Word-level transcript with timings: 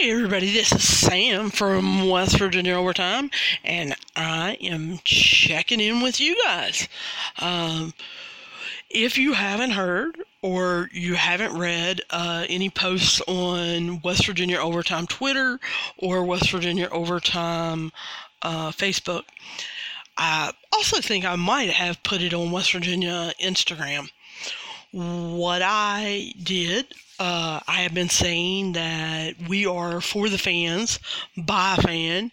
Hey 0.00 0.10
everybody, 0.10 0.52
this 0.52 0.72
is 0.72 0.82
Sam 0.82 1.50
from 1.50 2.08
West 2.08 2.36
Virginia 2.38 2.74
Overtime, 2.74 3.30
and 3.62 3.94
I 4.16 4.58
am 4.60 4.98
checking 5.04 5.78
in 5.78 6.00
with 6.00 6.20
you 6.20 6.36
guys. 6.44 6.88
Um, 7.38 7.94
if 8.90 9.16
you 9.16 9.34
haven't 9.34 9.70
heard 9.70 10.18
or 10.42 10.90
you 10.92 11.14
haven't 11.14 11.56
read 11.56 12.00
uh, 12.10 12.44
any 12.48 12.70
posts 12.70 13.20
on 13.28 14.00
West 14.00 14.26
Virginia 14.26 14.58
Overtime 14.58 15.06
Twitter 15.06 15.60
or 15.96 16.24
West 16.24 16.50
Virginia 16.50 16.88
Overtime 16.90 17.92
uh, 18.42 18.72
Facebook, 18.72 19.22
I 20.16 20.52
also 20.72 21.00
think 21.00 21.24
I 21.24 21.36
might 21.36 21.70
have 21.70 22.02
put 22.02 22.20
it 22.20 22.34
on 22.34 22.50
West 22.50 22.72
Virginia 22.72 23.32
Instagram. 23.40 24.08
What 24.94 25.60
I 25.62 26.32
did 26.40 26.86
uh, 27.18 27.60
I 27.68 27.82
have 27.82 27.94
been 27.94 28.08
saying 28.08 28.72
that 28.72 29.34
we 29.48 29.66
are 29.66 30.00
for 30.00 30.28
the 30.28 30.38
fans, 30.38 30.98
by 31.36 31.76
a 31.78 31.82
fan, 31.82 32.32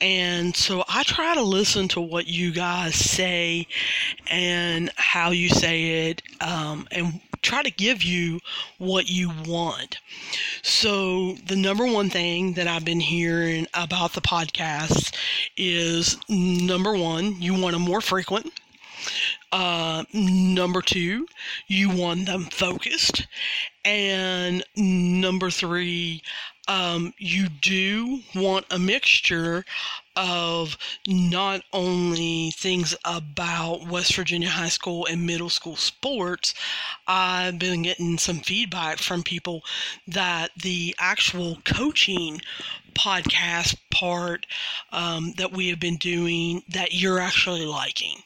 and 0.00 0.54
so 0.54 0.84
I 0.88 1.02
try 1.02 1.34
to 1.34 1.42
listen 1.42 1.88
to 1.88 2.00
what 2.00 2.26
you 2.26 2.52
guys 2.52 2.94
say 2.94 3.66
and 4.26 4.90
how 4.96 5.30
you 5.30 5.48
say 5.48 6.08
it, 6.10 6.22
um, 6.40 6.86
and 6.90 7.20
try 7.40 7.62
to 7.62 7.70
give 7.70 8.02
you 8.02 8.40
what 8.76 9.08
you 9.08 9.30
want. 9.46 9.98
So, 10.62 11.32
the 11.46 11.56
number 11.56 11.86
one 11.86 12.10
thing 12.10 12.54
that 12.54 12.66
I've 12.66 12.84
been 12.84 13.00
hearing 13.00 13.66
about 13.72 14.12
the 14.12 14.20
podcast 14.20 15.14
is 15.56 16.18
number 16.28 16.94
one, 16.94 17.40
you 17.40 17.54
want 17.54 17.72
them 17.72 17.82
more 17.82 18.02
frequent. 18.02 18.52
Uh, 19.50 20.04
number 20.12 20.82
two, 20.82 21.26
you 21.66 21.90
want 21.90 22.26
them 22.26 22.44
focused. 22.44 23.26
And 23.84 24.64
number 24.76 25.50
three, 25.50 26.22
um, 26.68 27.14
you 27.16 27.48
do 27.48 28.20
want 28.34 28.66
a 28.70 28.78
mixture 28.78 29.64
of 30.16 30.76
not 31.06 31.62
only 31.72 32.50
things 32.50 32.94
about 33.04 33.86
West 33.88 34.14
Virginia 34.14 34.50
high 34.50 34.68
school 34.68 35.06
and 35.06 35.24
middle 35.26 35.48
school 35.48 35.76
sports. 35.76 36.52
I've 37.06 37.58
been 37.58 37.82
getting 37.82 38.18
some 38.18 38.40
feedback 38.40 38.98
from 38.98 39.22
people 39.22 39.64
that 40.06 40.50
the 40.56 40.94
actual 40.98 41.58
coaching 41.64 42.42
podcast 42.94 43.76
part 43.90 44.46
um, 44.92 45.32
that 45.38 45.52
we 45.52 45.68
have 45.68 45.80
been 45.80 45.96
doing 45.96 46.62
that 46.68 46.92
you're 46.92 47.20
actually 47.20 47.64
liking. 47.64 48.22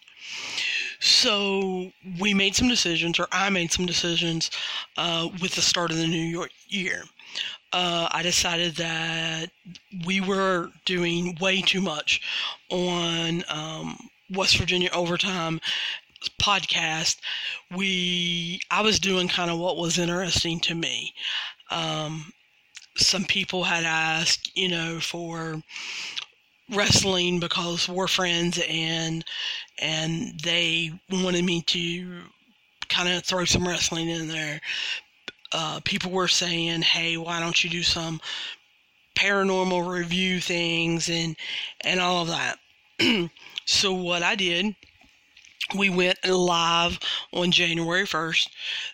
So 1.01 1.92
we 2.20 2.34
made 2.34 2.55
some 2.55 2.69
decisions, 2.69 3.19
or 3.19 3.27
I 3.33 3.51
made 3.51 3.73
some 3.73 3.87
decisions 3.87 4.51
uh, 4.97 5.28
with 5.41 5.55
the 5.55 5.62
start 5.62 5.91
of 5.91 5.97
the 5.98 6.06
new 6.06 6.47
year. 6.69 7.05
Uh, 7.73 8.09
I 8.11 8.23
decided 8.23 8.77
that 8.77 9.50
we 10.06 10.20
were 10.20 10.70
doing 10.84 11.37
way 11.41 11.62
too 11.62 11.81
much 11.81 12.20
on 12.70 13.45
um, 13.48 13.98
West 14.31 14.56
Virginia 14.59 14.91
overtime 14.93 15.61
podcast. 16.41 17.17
We 17.75 18.61
I 18.70 18.83
was 18.83 18.98
doing 18.98 19.28
kind 19.28 19.50
of 19.50 19.59
what 19.59 19.77
was 19.77 19.98
interesting 19.98 20.61
to 20.61 20.75
me. 20.75 21.15
Um, 21.70 22.33
some 22.97 23.25
people 23.25 23.65
had 23.65 23.84
asked, 23.84 24.56
you 24.56 24.69
know, 24.69 25.00
for 25.00 25.62
wrestling 26.73 27.41
because 27.41 27.89
we're 27.89 28.09
friends 28.09 28.61
and 28.69 29.25
and 29.78 30.41
they 30.41 30.91
wanted 31.11 31.45
me 31.45 31.62
to 31.62 32.23
kind 32.89 33.09
of 33.09 33.25
throw 33.25 33.45
some 33.45 33.67
wrestling 33.67 34.09
in 34.09 34.28
there. 34.28 34.61
Uh, 35.53 35.81
people 35.84 36.11
were 36.11 36.28
saying, 36.28 36.83
"Hey, 36.83 37.17
why 37.17 37.41
don't 37.41 37.62
you 37.62 37.70
do 37.70 37.83
some 37.83 38.20
paranormal 39.15 39.87
review 39.87 40.41
things 40.41 41.09
and 41.09 41.37
and 41.83 42.00
all 42.00 42.23
of 42.23 42.28
that?" 42.28 42.59
so 43.67 43.93
what 43.93 44.23
I 44.23 44.34
did 44.34 44.75
we 45.75 45.88
went 45.88 46.19
live 46.27 46.99
on 47.32 47.50
January 47.50 48.05
1st. 48.05 48.49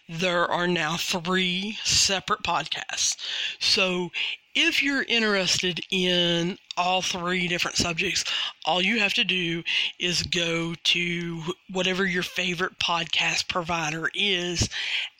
There 0.08 0.46
are 0.46 0.66
now 0.68 0.96
three 0.96 1.78
separate 1.82 2.42
podcasts. 2.42 3.16
So 3.58 4.10
if 4.54 4.82
you're 4.82 5.02
interested 5.02 5.80
in 5.90 6.58
all 6.78 7.02
three 7.02 7.48
different 7.48 7.76
subjects, 7.76 8.24
all 8.64 8.80
you 8.80 9.00
have 9.00 9.12
to 9.14 9.24
do 9.24 9.62
is 9.98 10.22
go 10.22 10.74
to 10.84 11.42
whatever 11.70 12.06
your 12.06 12.22
favorite 12.22 12.78
podcast 12.78 13.48
provider 13.48 14.08
is, 14.14 14.68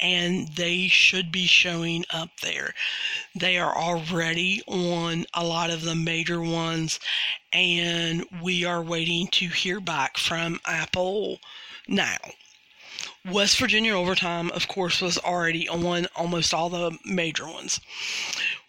and 0.00 0.48
they 0.48 0.88
should 0.88 1.32
be 1.32 1.46
showing 1.46 2.04
up 2.10 2.30
there. 2.42 2.74
They 3.34 3.58
are 3.58 3.76
already 3.76 4.62
on 4.66 5.26
a 5.34 5.44
lot 5.44 5.70
of 5.70 5.82
the 5.82 5.96
major 5.96 6.40
ones, 6.40 7.00
and 7.52 8.24
we 8.40 8.64
are 8.64 8.82
waiting 8.82 9.26
to 9.32 9.48
hear 9.48 9.80
back 9.80 10.16
from 10.16 10.60
Apple 10.64 11.40
now. 11.88 12.16
West 13.24 13.58
Virginia 13.58 13.94
Overtime, 13.94 14.50
of 14.52 14.68
course, 14.68 15.00
was 15.00 15.18
already 15.18 15.68
on 15.68 16.06
almost 16.16 16.54
all 16.54 16.68
the 16.68 16.96
major 17.04 17.46
ones. 17.46 17.80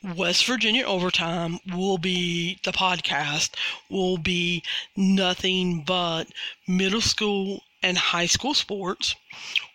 West 0.03 0.45
Virginia 0.45 0.85
Overtime 0.85 1.59
will 1.73 1.97
be 1.97 2.59
the 2.63 2.71
podcast, 2.71 3.51
will 3.89 4.17
be 4.17 4.63
nothing 4.95 5.83
but 5.83 6.27
middle 6.67 7.01
school 7.01 7.63
and 7.83 7.97
high 7.97 8.25
school 8.25 8.53
sports. 8.53 9.15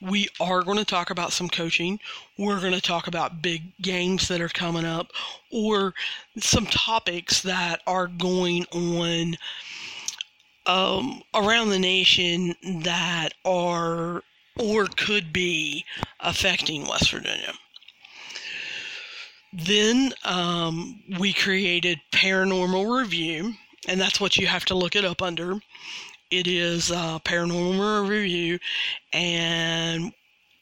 We 0.00 0.28
are 0.40 0.62
going 0.62 0.78
to 0.78 0.84
talk 0.84 1.10
about 1.10 1.32
some 1.32 1.48
coaching. 1.48 2.00
We're 2.38 2.60
going 2.60 2.72
to 2.72 2.80
talk 2.80 3.06
about 3.06 3.42
big 3.42 3.76
games 3.80 4.28
that 4.28 4.40
are 4.40 4.48
coming 4.48 4.84
up 4.84 5.12
or 5.50 5.94
some 6.38 6.66
topics 6.66 7.42
that 7.42 7.82
are 7.86 8.06
going 8.06 8.66
on 8.72 9.36
um, 10.66 11.22
around 11.34 11.70
the 11.70 11.78
nation 11.78 12.54
that 12.82 13.34
are 13.44 14.22
or 14.58 14.86
could 14.86 15.32
be 15.32 15.84
affecting 16.20 16.86
West 16.86 17.10
Virginia. 17.10 17.54
Then 19.54 20.12
um, 20.24 21.00
we 21.18 21.32
created 21.32 22.00
Paranormal 22.12 22.98
Review, 23.00 23.54
and 23.86 24.00
that's 24.00 24.20
what 24.20 24.36
you 24.36 24.46
have 24.48 24.64
to 24.66 24.74
look 24.74 24.96
it 24.96 25.04
up 25.04 25.22
under. 25.22 25.60
It 26.30 26.48
is 26.48 26.90
uh, 26.90 27.20
Paranormal 27.20 28.08
Review, 28.08 28.58
and 29.12 30.12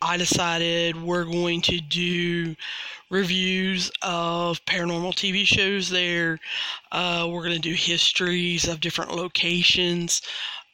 I 0.02 0.16
decided 0.18 1.02
we're 1.02 1.24
going 1.24 1.62
to 1.62 1.80
do 1.80 2.54
reviews 3.08 3.90
of 4.02 4.62
paranormal 4.66 5.14
TV 5.14 5.46
shows 5.46 5.88
there. 5.88 6.38
Uh, 6.90 7.28
we're 7.30 7.44
going 7.44 7.54
to 7.54 7.60
do 7.60 7.74
histories 7.74 8.68
of 8.68 8.80
different 8.80 9.14
locations 9.14 10.20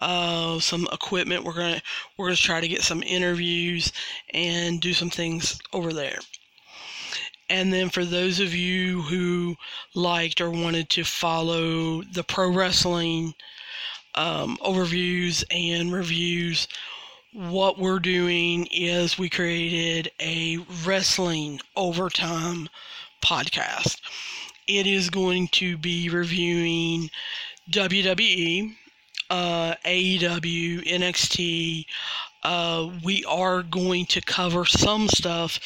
uh, 0.00 0.60
some 0.60 0.88
equipment. 0.92 1.44
We're 1.44 1.54
gonna 1.54 1.82
we're 2.16 2.26
gonna 2.26 2.36
try 2.36 2.60
to 2.60 2.68
get 2.68 2.82
some 2.82 3.02
interviews 3.02 3.92
and 4.32 4.80
do 4.80 4.92
some 4.92 5.10
things 5.10 5.58
over 5.72 5.92
there. 5.92 6.18
And 7.50 7.72
then 7.72 7.88
for 7.88 8.04
those 8.04 8.40
of 8.40 8.54
you 8.54 9.02
who 9.02 9.56
liked 9.94 10.40
or 10.40 10.50
wanted 10.50 10.90
to 10.90 11.04
follow 11.04 12.02
the 12.02 12.22
pro 12.24 12.50
wrestling 12.52 13.34
um, 14.14 14.58
overviews 14.62 15.44
and 15.50 15.92
reviews, 15.92 16.68
what 17.32 17.78
we're 17.78 17.98
doing 17.98 18.66
is 18.70 19.18
we 19.18 19.28
created 19.28 20.10
a 20.20 20.58
wrestling 20.84 21.60
overtime 21.76 22.68
podcast. 23.22 24.00
It 24.66 24.86
is 24.86 25.08
going 25.10 25.48
to 25.52 25.78
be 25.78 26.08
reviewing 26.08 27.10
WWE, 27.70 28.76
uh, 29.30 29.74
AEW, 29.84 30.84
NXT. 30.86 31.86
Uh, 32.42 32.90
we 33.02 33.24
are 33.24 33.62
going 33.62 34.06
to 34.06 34.20
cover 34.20 34.64
some 34.64 35.08
stuff 35.08 35.58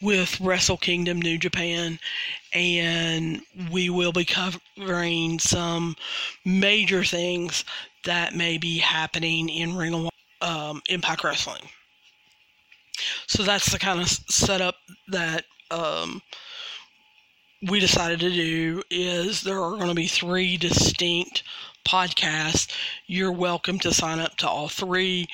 with 0.00 0.40
Wrestle 0.40 0.76
Kingdom 0.76 1.20
New 1.20 1.38
Japan, 1.38 1.98
and 2.52 3.40
we 3.70 3.90
will 3.90 4.12
be 4.12 4.24
covering 4.24 5.38
some 5.38 5.96
major 6.44 7.02
things 7.04 7.64
that 8.04 8.34
may 8.34 8.58
be 8.58 8.78
happening 8.78 9.48
in 9.48 9.76
Ring 9.76 9.94
of 9.94 10.10
um, 10.40 10.82
Impact 10.88 11.24
Wrestling. 11.24 11.62
So 13.26 13.42
that's 13.42 13.72
the 13.72 13.78
kind 13.78 14.00
of 14.00 14.08
setup 14.08 14.76
that 15.08 15.44
um, 15.70 16.22
we 17.68 17.80
decided 17.80 18.20
to 18.20 18.30
do. 18.30 18.82
Is 18.90 19.42
there 19.42 19.62
are 19.62 19.76
going 19.76 19.88
to 19.88 19.94
be 19.94 20.06
three 20.06 20.56
distinct 20.56 21.42
podcasts. 21.88 22.68
you're 23.06 23.32
welcome 23.32 23.78
to 23.78 23.94
sign 23.94 24.20
up 24.20 24.36
to 24.36 24.46
all 24.46 24.68
three. 24.68 25.26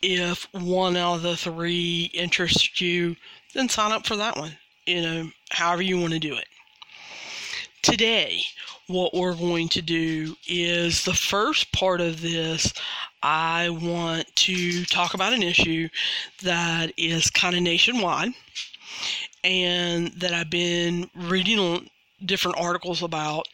If 0.00 0.46
one 0.52 0.96
out 0.96 1.16
of 1.16 1.22
the 1.22 1.36
three 1.36 2.10
interests 2.14 2.80
you, 2.80 3.16
then 3.54 3.68
sign 3.68 3.92
up 3.92 4.06
for 4.06 4.16
that 4.16 4.36
one. 4.36 4.52
You 4.86 5.02
know, 5.02 5.30
however 5.50 5.82
you 5.82 5.98
want 5.98 6.12
to 6.12 6.18
do 6.18 6.36
it. 6.36 6.46
Today, 7.82 8.42
what 8.86 9.14
we're 9.14 9.34
going 9.34 9.68
to 9.70 9.82
do 9.82 10.36
is 10.46 11.04
the 11.04 11.14
first 11.14 11.72
part 11.72 12.00
of 12.00 12.20
this. 12.20 12.72
I 13.22 13.68
want 13.68 14.34
to 14.36 14.84
talk 14.84 15.14
about 15.14 15.32
an 15.32 15.42
issue 15.42 15.88
that 16.42 16.92
is 16.96 17.30
kind 17.30 17.54
of 17.56 17.62
nationwide 17.62 18.32
and 19.44 20.08
that 20.12 20.32
I've 20.32 20.50
been 20.50 21.10
reading 21.14 21.58
on 21.58 21.90
different 22.24 22.58
articles 22.58 23.02
about. 23.02 23.46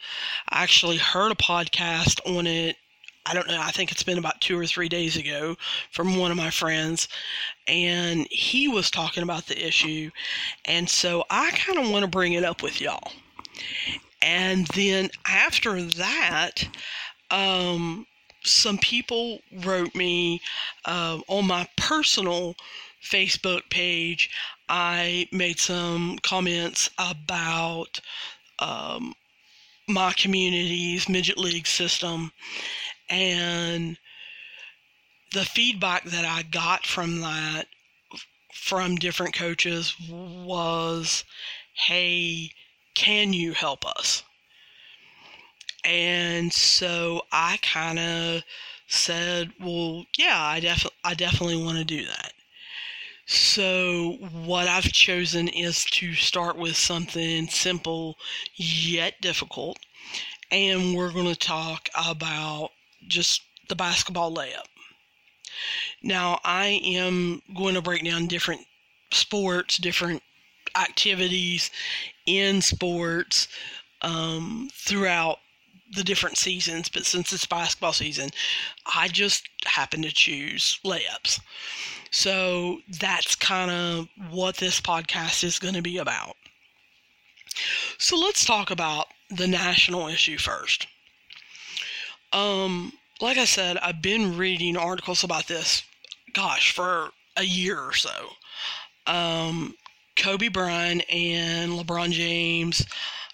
I 0.49 0.63
actually 0.63 0.97
heard 0.97 1.31
a 1.31 1.35
podcast 1.35 2.19
on 2.25 2.47
it. 2.47 2.77
I 3.25 3.33
don't 3.33 3.47
know, 3.47 3.59
I 3.59 3.71
think 3.71 3.91
it's 3.91 4.03
been 4.03 4.17
about 4.17 4.39
two 4.41 4.57
or 4.57 4.65
three 4.65 4.89
days 4.89 5.17
ago 5.17 5.55
from 5.91 6.17
one 6.17 6.31
of 6.31 6.37
my 6.37 6.49
friends, 6.51 7.07
and 7.67 8.27
he 8.29 8.67
was 8.67 8.91
talking 8.91 9.23
about 9.23 9.47
the 9.47 9.65
issue. 9.67 10.11
And 10.65 10.87
so 10.87 11.23
I 11.29 11.51
kind 11.51 11.79
of 11.79 11.89
want 11.89 12.03
to 12.03 12.09
bring 12.09 12.33
it 12.33 12.43
up 12.43 12.61
with 12.61 12.79
y'all. 12.79 13.11
And 14.21 14.67
then 14.67 15.09
after 15.27 15.81
that, 15.81 16.67
um, 17.31 18.05
some 18.43 18.77
people 18.77 19.39
wrote 19.63 19.95
me 19.95 20.41
uh, 20.85 21.19
on 21.27 21.47
my 21.47 21.67
personal 21.77 22.55
Facebook 23.03 23.69
page. 23.69 24.29
I 24.69 25.27
made 25.31 25.59
some 25.59 26.17
comments 26.21 26.89
about 26.97 27.99
um, 28.59 29.13
my 29.87 30.13
community's 30.13 31.07
midget 31.07 31.37
league 31.37 31.67
system 31.67 32.31
and 33.09 33.97
the 35.33 35.45
feedback 35.45 36.05
that 36.05 36.25
I 36.25 36.43
got 36.43 36.85
from 36.85 37.21
that 37.21 37.67
from 38.53 38.95
different 38.95 39.35
coaches 39.35 39.95
was 40.09 41.23
hey 41.73 42.51
can 42.95 43.33
you 43.33 43.53
help 43.53 43.85
us 43.85 44.23
and 45.83 46.51
so 46.51 47.21
I 47.31 47.59
kind 47.61 47.99
of 47.99 48.43
said 48.87 49.53
well 49.59 50.05
yeah 50.17 50.41
I 50.41 50.59
def- 50.59 50.87
I 51.03 51.13
definitely 51.13 51.61
want 51.63 51.77
to 51.77 51.85
do 51.85 52.05
that 52.05 52.33
so, 53.27 54.13
what 54.31 54.67
I've 54.67 54.91
chosen 54.91 55.47
is 55.47 55.85
to 55.85 56.13
start 56.15 56.57
with 56.57 56.75
something 56.77 57.47
simple 57.47 58.17
yet 58.55 59.19
difficult. 59.21 59.79
And 60.51 60.95
we're 60.95 61.11
going 61.11 61.27
to 61.27 61.35
talk 61.35 61.89
about 61.95 62.71
just 63.07 63.41
the 63.67 63.75
basketball 63.75 64.33
layup. 64.33 64.65
Now, 66.01 66.39
I 66.43 66.81
am 66.83 67.41
going 67.55 67.75
to 67.75 67.81
break 67.81 68.03
down 68.03 68.27
different 68.27 68.61
sports, 69.11 69.77
different 69.77 70.21
activities 70.75 71.71
in 72.25 72.61
sports 72.61 73.47
um, 74.01 74.69
throughout 74.73 75.39
the 75.93 76.03
different 76.03 76.37
seasons, 76.37 76.89
but 76.89 77.05
since 77.05 77.31
it's 77.31 77.45
basketball 77.45 77.93
season, 77.93 78.29
I 78.95 79.07
just 79.07 79.47
happen 79.65 80.01
to 80.01 80.11
choose 80.11 80.79
layups. 80.83 81.39
So 82.11 82.79
that's 82.99 83.35
kind 83.35 83.71
of 83.71 84.09
what 84.29 84.57
this 84.57 84.81
podcast 84.81 85.43
is 85.43 85.59
going 85.59 85.73
to 85.75 85.81
be 85.81 85.97
about. 85.97 86.35
So 87.97 88.17
let's 88.17 88.45
talk 88.45 88.71
about 88.71 89.07
the 89.29 89.47
national 89.47 90.07
issue 90.07 90.37
first. 90.37 90.87
Um, 92.33 92.93
like 93.21 93.37
I 93.37 93.45
said, 93.45 93.77
I've 93.77 94.01
been 94.01 94.37
reading 94.37 94.77
articles 94.77 95.23
about 95.23 95.47
this, 95.47 95.83
gosh, 96.33 96.71
for 96.71 97.11
a 97.37 97.43
year 97.43 97.79
or 97.79 97.93
so. 97.93 98.29
Um, 99.07 99.75
Kobe 100.15 100.47
Bryant 100.47 101.03
and 101.09 101.73
LeBron 101.73 102.11
James, 102.11 102.85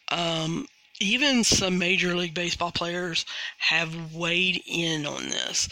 um, 0.09 0.67
even 0.99 1.43
some 1.43 1.77
Major 1.77 2.15
League 2.15 2.33
Baseball 2.33 2.71
players 2.71 3.25
have 3.57 4.13
weighed 4.13 4.61
in 4.67 5.05
on 5.05 5.29
this 5.29 5.69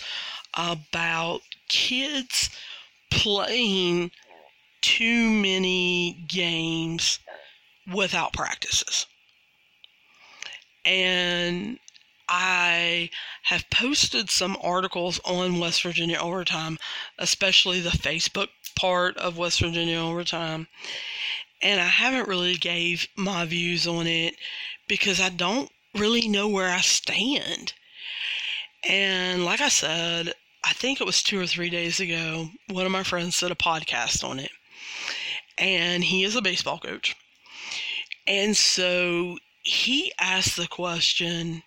about 0.55 1.41
kids 1.67 2.49
playing 3.11 4.11
too 4.81 5.29
many 5.29 6.13
games 6.27 7.19
without 7.93 8.33
practices. 8.33 9.05
And 10.85 11.79
I 12.29 13.09
have 13.43 13.69
posted 13.71 14.29
some 14.29 14.55
articles 14.61 15.19
on 15.25 15.59
West 15.59 15.81
Virginia 15.81 16.17
Overtime, 16.17 16.77
especially 17.17 17.81
the 17.81 17.89
Facebook 17.89 18.49
part 18.75 19.17
of 19.17 19.37
West 19.37 19.59
Virginia 19.59 19.99
Overtime. 19.99 20.67
And 21.61 21.81
I 21.81 21.87
haven't 21.87 22.27
really 22.27 22.55
gave 22.55 23.07
my 23.15 23.45
views 23.45 23.87
on 23.87 24.05
it 24.05 24.35
because 24.87 25.19
I 25.19 25.29
don't 25.29 25.71
really 25.95 26.27
know 26.27 26.47
where 26.47 26.69
I 26.69 26.81
stand. 26.81 27.73
And 28.87 29.43
like 29.43 29.59
I 29.59 29.69
said, 29.69 30.33
I 30.63 30.73
think 30.73 31.01
it 31.01 31.05
was 31.05 31.23
two 31.23 31.39
or 31.39 31.47
three 31.47 31.69
days 31.69 31.99
ago, 31.99 32.49
one 32.69 32.85
of 32.85 32.91
my 32.91 33.03
friends 33.03 33.39
did 33.39 33.51
a 33.51 33.55
podcast 33.55 34.23
on 34.23 34.39
it. 34.39 34.51
And 35.57 36.03
he 36.03 36.23
is 36.23 36.35
a 36.35 36.41
baseball 36.41 36.79
coach. 36.79 37.15
And 38.27 38.55
so 38.55 39.37
he 39.63 40.13
asked 40.19 40.55
the 40.55 40.67
question 40.67 41.63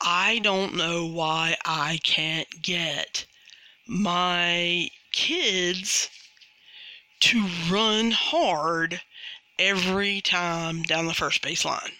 I 0.00 0.38
don't 0.40 0.74
know 0.74 1.06
why 1.06 1.56
I 1.64 1.98
can't 2.02 2.48
get 2.62 3.26
my 3.86 4.88
kids 5.12 6.08
to 7.20 7.46
run 7.70 8.10
hard 8.10 9.02
every 9.58 10.20
time 10.20 10.82
down 10.82 11.06
the 11.06 11.14
first 11.14 11.42
base 11.42 11.64
line 11.64 11.92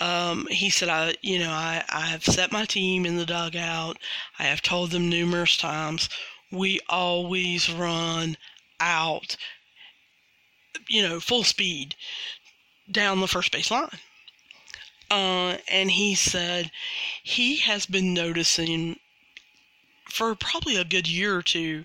um, 0.00 0.46
he 0.50 0.70
said, 0.70 0.88
I, 0.88 1.14
you 1.22 1.38
know, 1.38 1.50
I, 1.50 1.84
I 1.88 2.00
have 2.06 2.24
set 2.24 2.52
my 2.52 2.64
team 2.64 3.06
in 3.06 3.16
the 3.16 3.26
dugout. 3.26 3.98
I 4.38 4.44
have 4.44 4.62
told 4.62 4.90
them 4.90 5.08
numerous 5.08 5.56
times, 5.56 6.08
we 6.50 6.80
always 6.88 7.70
run 7.70 8.36
out, 8.80 9.36
you 10.88 11.02
know, 11.02 11.20
full 11.20 11.44
speed 11.44 11.94
down 12.90 13.20
the 13.20 13.28
first 13.28 13.52
base 13.52 13.70
line. 13.70 13.98
Uh, 15.10 15.58
and 15.68 15.90
he 15.90 16.14
said 16.14 16.70
he 17.22 17.56
has 17.56 17.86
been 17.86 18.14
noticing 18.14 18.98
for 20.08 20.34
probably 20.34 20.76
a 20.76 20.84
good 20.84 21.08
year 21.08 21.36
or 21.36 21.42
two 21.42 21.84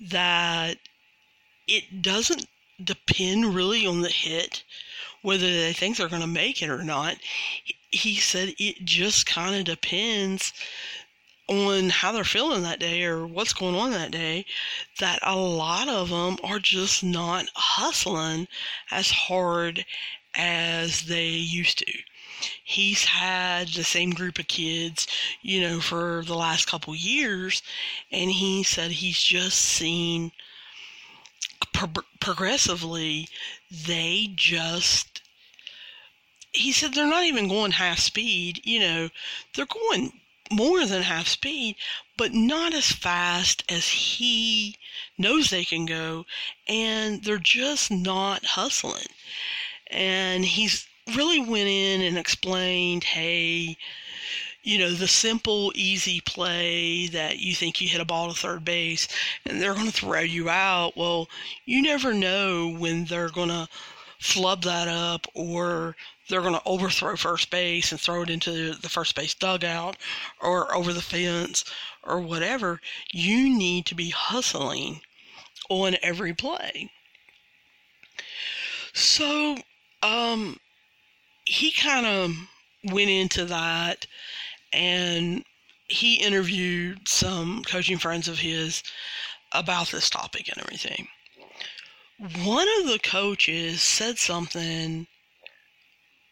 that 0.00 0.78
it 1.66 2.02
doesn't 2.02 2.46
depend 2.82 3.54
really 3.54 3.86
on 3.86 4.00
the 4.00 4.08
hit 4.08 4.62
whether 5.22 5.46
they 5.46 5.72
think 5.72 5.96
they're 5.96 6.08
going 6.08 6.22
to 6.22 6.28
make 6.28 6.62
it 6.62 6.70
or 6.70 6.84
not. 6.84 7.16
He 7.90 8.16
said 8.16 8.54
it 8.58 8.84
just 8.84 9.26
kind 9.26 9.56
of 9.56 9.64
depends 9.64 10.52
on 11.48 11.88
how 11.88 12.12
they're 12.12 12.24
feeling 12.24 12.62
that 12.62 12.78
day 12.78 13.04
or 13.04 13.26
what's 13.26 13.52
going 13.52 13.74
on 13.74 13.90
that 13.90 14.10
day 14.10 14.44
that 15.00 15.18
a 15.22 15.34
lot 15.34 15.88
of 15.88 16.10
them 16.10 16.36
are 16.44 16.58
just 16.58 17.02
not 17.02 17.46
hustling 17.54 18.46
as 18.90 19.10
hard 19.10 19.84
as 20.34 21.02
they 21.02 21.26
used 21.26 21.78
to. 21.78 21.92
He's 22.62 23.04
had 23.04 23.68
the 23.68 23.84
same 23.84 24.10
group 24.10 24.38
of 24.38 24.48
kids, 24.48 25.06
you 25.42 25.60
know, 25.60 25.80
for 25.80 26.22
the 26.26 26.36
last 26.36 26.66
couple 26.66 26.94
years, 26.94 27.62
and 28.10 28.30
he 28.30 28.62
said 28.62 28.90
he's 28.90 29.22
just 29.22 29.58
seen 29.58 30.32
pro- 31.72 32.04
progressively 32.20 33.28
they 33.70 34.30
just 34.34 35.22
he 36.52 36.72
said 36.72 36.94
they're 36.94 37.06
not 37.06 37.24
even 37.24 37.46
going 37.46 37.72
half 37.72 37.98
speed 37.98 38.60
you 38.64 38.80
know 38.80 39.10
they're 39.54 39.66
going 39.66 40.10
more 40.50 40.86
than 40.86 41.02
half 41.02 41.28
speed 41.28 41.76
but 42.18 42.34
not 42.34 42.74
as 42.74 42.90
fast 42.90 43.62
as 43.70 43.88
he 43.88 44.76
knows 45.16 45.48
they 45.48 45.64
can 45.64 45.86
go 45.86 46.26
and 46.66 47.22
they're 47.22 47.38
just 47.38 47.90
not 47.90 48.44
hustling. 48.44 49.06
And 49.86 50.44
he's 50.44 50.87
really 51.16 51.40
went 51.40 51.68
in 51.68 52.02
and 52.02 52.18
explained 52.18 53.04
hey 53.04 53.76
you 54.68 54.76
know, 54.78 54.92
the 54.92 55.08
simple, 55.08 55.72
easy 55.74 56.20
play 56.20 57.06
that 57.08 57.38
you 57.38 57.54
think 57.54 57.80
you 57.80 57.88
hit 57.88 58.02
a 58.02 58.04
ball 58.04 58.28
to 58.28 58.38
third 58.38 58.66
base 58.66 59.08
and 59.46 59.62
they're 59.62 59.72
going 59.72 59.86
to 59.86 59.92
throw 59.92 60.20
you 60.20 60.50
out. 60.50 60.94
Well, 60.94 61.28
you 61.64 61.80
never 61.80 62.12
know 62.12 62.68
when 62.68 63.06
they're 63.06 63.30
going 63.30 63.48
to 63.48 63.68
flub 64.18 64.64
that 64.64 64.88
up 64.88 65.26
or 65.34 65.96
they're 66.28 66.42
going 66.42 66.52
to 66.52 66.62
overthrow 66.66 67.16
first 67.16 67.50
base 67.50 67.92
and 67.92 68.00
throw 68.00 68.22
it 68.22 68.30
into 68.30 68.74
the 68.74 68.88
first 68.90 69.14
base 69.14 69.32
dugout 69.32 69.96
or 70.42 70.74
over 70.74 70.92
the 70.92 71.00
fence 71.00 71.64
or 72.02 72.20
whatever. 72.20 72.80
You 73.10 73.48
need 73.48 73.86
to 73.86 73.94
be 73.94 74.10
hustling 74.10 75.00
on 75.70 75.96
every 76.02 76.34
play. 76.34 76.90
So, 78.92 79.56
um, 80.02 80.58
he 81.48 81.70
kind 81.70 82.04
of 82.04 82.36
went 82.92 83.08
into 83.08 83.46
that 83.46 84.06
and 84.70 85.42
he 85.88 86.16
interviewed 86.16 87.08
some 87.08 87.64
coaching 87.64 87.96
friends 87.96 88.28
of 88.28 88.38
his 88.38 88.82
about 89.52 89.88
this 89.88 90.10
topic 90.10 90.48
and 90.48 90.62
everything. 90.62 91.08
One 92.44 92.68
of 92.80 92.88
the 92.88 92.98
coaches 92.98 93.80
said 93.80 94.18
something 94.18 95.06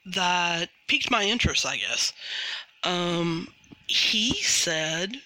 that 0.05 0.69
piqued 0.87 1.11
my 1.11 1.25
interest, 1.25 1.65
I 1.65 1.79
guess. 1.79 2.13
Um, 2.85 3.49
he 3.87 4.35
said 4.43 5.17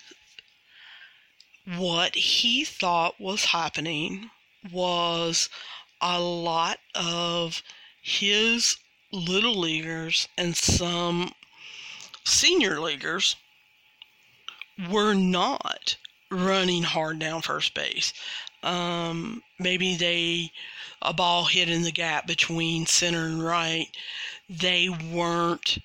what 1.67 2.15
he 2.15 2.65
thought 2.65 3.21
was 3.21 3.47
happening 3.47 4.31
was 4.73 5.49
a 6.01 6.21
lot 6.21 6.79
of 6.95 7.61
his 8.01 8.77
little 9.13 9.59
leaguers 9.59 10.29
and 10.37 10.57
some 10.57 11.33
senior 12.25 12.81
leaguers 12.81 13.37
were 14.89 15.15
not 15.15 15.97
running 16.31 16.83
hard 16.83 17.19
down 17.19 17.43
first 17.43 17.75
base. 17.75 18.13
Um, 18.63 19.43
maybe 19.59 19.97
they 19.97 20.53
a 21.03 21.13
ball 21.13 21.47
hit 21.47 21.69
in 21.69 21.83
the 21.83 21.93
gap 21.93 22.27
between 22.27 22.87
center 22.87 23.25
and 23.25 23.43
right. 23.43 23.89
They 24.49 24.89
weren't 24.89 25.79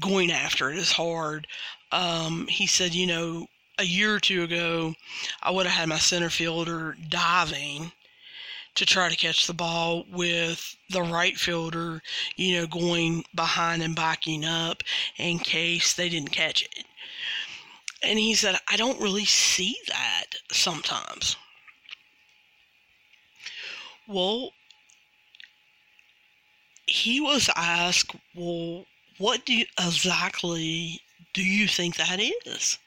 going 0.00 0.30
after 0.30 0.70
it 0.70 0.78
as 0.78 0.92
hard. 0.92 1.46
Um, 1.92 2.46
he 2.48 2.66
said, 2.66 2.94
you 2.94 3.06
know, 3.06 3.46
a 3.78 3.84
year 3.84 4.14
or 4.14 4.20
two 4.20 4.42
ago, 4.42 4.94
I 5.42 5.50
would 5.50 5.66
have 5.66 5.74
had 5.74 5.88
my 5.88 5.98
center 5.98 6.30
fielder 6.30 6.96
diving 7.08 7.92
to 8.74 8.86
try 8.86 9.08
to 9.08 9.16
catch 9.16 9.46
the 9.46 9.54
ball 9.54 10.04
with 10.10 10.76
the 10.90 11.02
right 11.02 11.36
fielder, 11.36 12.02
you 12.36 12.56
know, 12.56 12.66
going 12.66 13.24
behind 13.34 13.82
and 13.82 13.94
backing 13.94 14.44
up 14.44 14.82
in 15.16 15.38
case 15.38 15.92
they 15.92 16.08
didn't 16.08 16.32
catch 16.32 16.62
it. 16.62 16.84
And 18.02 18.18
he 18.18 18.34
said, 18.34 18.56
I 18.68 18.76
don't 18.76 19.00
really 19.00 19.24
see 19.24 19.76
that 19.88 20.24
sometimes. 20.50 21.36
Well, 24.06 24.50
he 26.86 27.20
was 27.20 27.48
asked, 27.56 28.14
well, 28.34 28.84
what 29.18 29.46
do 29.46 29.54
you, 29.54 29.66
exactly 29.80 31.00
do 31.32 31.42
you 31.42 31.66
think 31.66 31.96
that 31.96 32.20
is? 32.20 32.78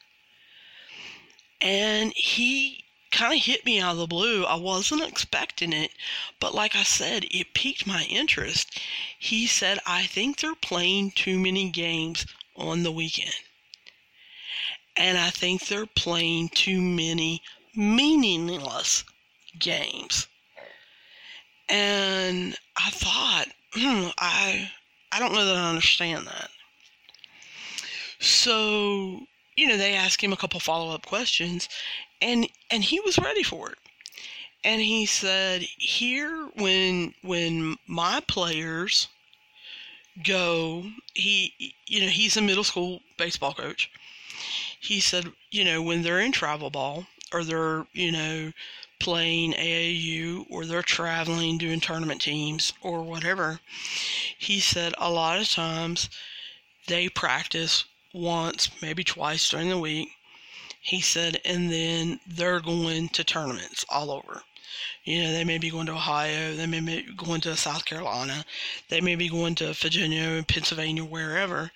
And 1.62 2.14
he 2.16 2.84
kind 3.12 3.34
of 3.34 3.44
hit 3.44 3.66
me 3.66 3.80
out 3.80 3.94
of 3.94 3.98
the 3.98 4.08
blue. 4.08 4.46
I 4.46 4.56
wasn't 4.56 5.08
expecting 5.08 5.74
it, 5.74 5.92
but 6.40 6.54
like 6.54 6.76
I 6.76 6.84
said, 6.84 7.26
it 7.32 7.54
piqued 7.54 7.88
my 7.88 8.04
interest. 8.04 8.80
He 9.18 9.48
said, 9.48 9.80
I 9.86 10.04
think 10.04 10.40
they're 10.40 10.56
playing 10.56 11.12
too 11.12 11.40
many 11.40 11.70
games 11.70 12.26
on 12.56 12.84
the 12.84 12.92
weekend. 12.92 13.34
And 14.96 15.18
I 15.18 15.30
think 15.30 15.68
they're 15.68 15.86
playing 15.86 16.50
too 16.50 16.82
many 16.82 17.42
meaningless 17.76 19.04
games. 19.60 20.28
And 21.70 22.58
I 22.76 22.90
thought, 22.90 23.46
hmm, 23.74 24.08
I 24.18 24.72
I 25.12 25.20
don't 25.20 25.34
know 25.34 25.46
that 25.46 25.56
I 25.56 25.70
understand 25.70 26.28
that. 26.28 26.50
So, 28.20 29.28
you 29.56 29.68
know, 29.68 29.78
they 29.78 29.94
asked 29.94 30.22
him 30.22 30.34
a 30.34 30.38
couple 30.38 30.60
follow-up 30.60 31.06
questions 31.06 31.70
and 32.22 32.48
and 32.70 32.84
he 32.84 33.00
was 33.00 33.18
ready 33.18 33.44
for 33.44 33.72
it. 33.72 33.78
And 34.64 34.82
he 34.82 35.06
said, 35.06 35.62
"Here 35.78 36.48
when 36.56 37.14
when 37.22 37.78
my 37.88 38.22
players 38.22 39.08
go, 40.24 40.92
he 41.14 41.76
you 41.86 42.02
know, 42.02 42.08
he's 42.10 42.38
a 42.38 42.42
middle 42.42 42.64
school 42.64 43.02
baseball 43.18 43.54
coach. 43.54 43.90
He 44.80 45.00
said, 45.00 45.34
you 45.52 45.64
know, 45.64 45.82
when 45.82 46.04
they're 46.04 46.20
in 46.20 46.32
travel 46.32 46.70
ball 46.70 47.08
or 47.34 47.44
they're, 47.44 47.88
you 47.94 48.12
know, 48.12 48.54
playing 49.00 49.54
AAU 49.54 50.46
or 50.50 50.66
they're 50.66 50.82
traveling 50.84 51.58
doing 51.58 51.80
tournament 51.80 52.22
teams 52.22 52.74
or 52.82 53.02
whatever, 53.02 53.60
he 54.38 54.60
said 54.60 54.94
a 54.98 55.10
lot 55.10 55.40
of 55.40 55.50
times 55.50 56.10
they 56.88 57.10
practice 57.10 57.86
once, 58.14 58.70
maybe 58.82 59.04
twice 59.04 59.50
during 59.50 59.70
the 59.70 59.78
week. 59.78 60.10
He 60.88 61.02
said, 61.02 61.42
and 61.44 61.70
then 61.70 62.22
they're 62.26 62.62
going 62.62 63.10
to 63.10 63.26
tournaments 63.26 63.84
all 63.90 64.10
over. 64.10 64.44
You 65.04 65.22
know, 65.22 65.34
they 65.34 65.44
may 65.44 65.58
be 65.58 65.70
going 65.70 65.88
to 65.88 65.92
Ohio, 65.92 66.56
they 66.56 66.66
may 66.66 66.80
be 66.80 67.04
going 67.14 67.42
to 67.42 67.58
South 67.58 67.84
Carolina, 67.84 68.46
they 68.88 69.02
may 69.02 69.16
be 69.16 69.28
going 69.28 69.56
to 69.56 69.74
Virginia, 69.74 70.22
and 70.22 70.48
Pennsylvania, 70.48 71.04
wherever. 71.04 71.72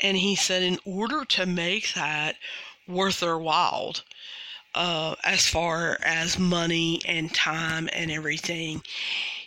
And 0.00 0.18
he 0.18 0.36
said, 0.36 0.62
in 0.62 0.78
order 0.84 1.24
to 1.24 1.46
make 1.46 1.94
that 1.94 2.36
worth 2.86 3.20
their 3.20 3.38
while, 3.38 3.94
uh, 4.74 5.14
as 5.24 5.46
far 5.46 5.96
as 6.02 6.38
money 6.38 7.00
and 7.06 7.32
time 7.32 7.88
and 7.94 8.10
everything. 8.10 8.82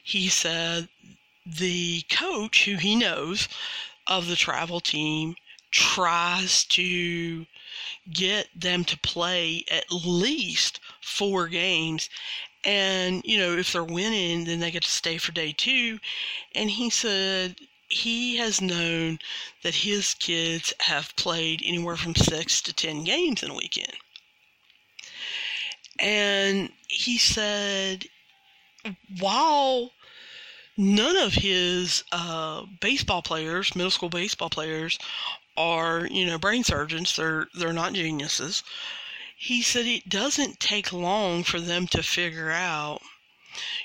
He 0.03 0.29
said 0.29 0.89
the 1.45 2.01
coach, 2.09 2.65
who 2.65 2.77
he 2.77 2.95
knows 2.95 3.47
of 4.07 4.25
the 4.25 4.35
travel 4.35 4.79
team, 4.79 5.35
tries 5.71 6.63
to 6.65 7.45
get 8.11 8.47
them 8.55 8.83
to 8.85 8.97
play 8.99 9.63
at 9.71 9.85
least 9.91 10.79
four 11.01 11.47
games. 11.47 12.09
And, 12.63 13.21
you 13.23 13.37
know, 13.37 13.53
if 13.53 13.71
they're 13.71 13.83
winning, 13.83 14.45
then 14.45 14.59
they 14.59 14.71
get 14.71 14.83
to 14.83 14.89
stay 14.89 15.17
for 15.17 15.31
day 15.31 15.53
two. 15.55 15.99
And 16.55 16.69
he 16.69 16.89
said 16.89 17.55
he 17.87 18.37
has 18.37 18.61
known 18.61 19.19
that 19.63 19.75
his 19.75 20.13
kids 20.13 20.73
have 20.79 21.15
played 21.15 21.61
anywhere 21.65 21.95
from 21.95 22.15
six 22.15 22.61
to 22.63 22.73
ten 22.73 23.03
games 23.03 23.43
in 23.43 23.51
a 23.51 23.55
weekend. 23.55 23.93
And 25.99 26.69
he 26.87 27.17
said, 27.17 28.05
while 29.19 29.91
none 30.77 31.17
of 31.17 31.33
his 31.33 32.03
uh, 32.11 32.63
baseball 32.79 33.21
players, 33.21 33.75
middle 33.75 33.91
school 33.91 34.09
baseball 34.09 34.49
players, 34.49 34.97
are 35.59 36.07
you 36.07 36.25
know 36.25 36.37
brain 36.39 36.63
surgeons. 36.63 37.15
They're 37.15 37.47
they're 37.53 37.73
not 37.73 37.93
geniuses. 37.93 38.63
He 39.37 39.61
said 39.61 39.85
it 39.85 40.07
doesn't 40.07 40.59
take 40.59 40.93
long 40.93 41.43
for 41.43 41.59
them 41.59 41.85
to 41.87 42.01
figure 42.01 42.49
out, 42.51 43.01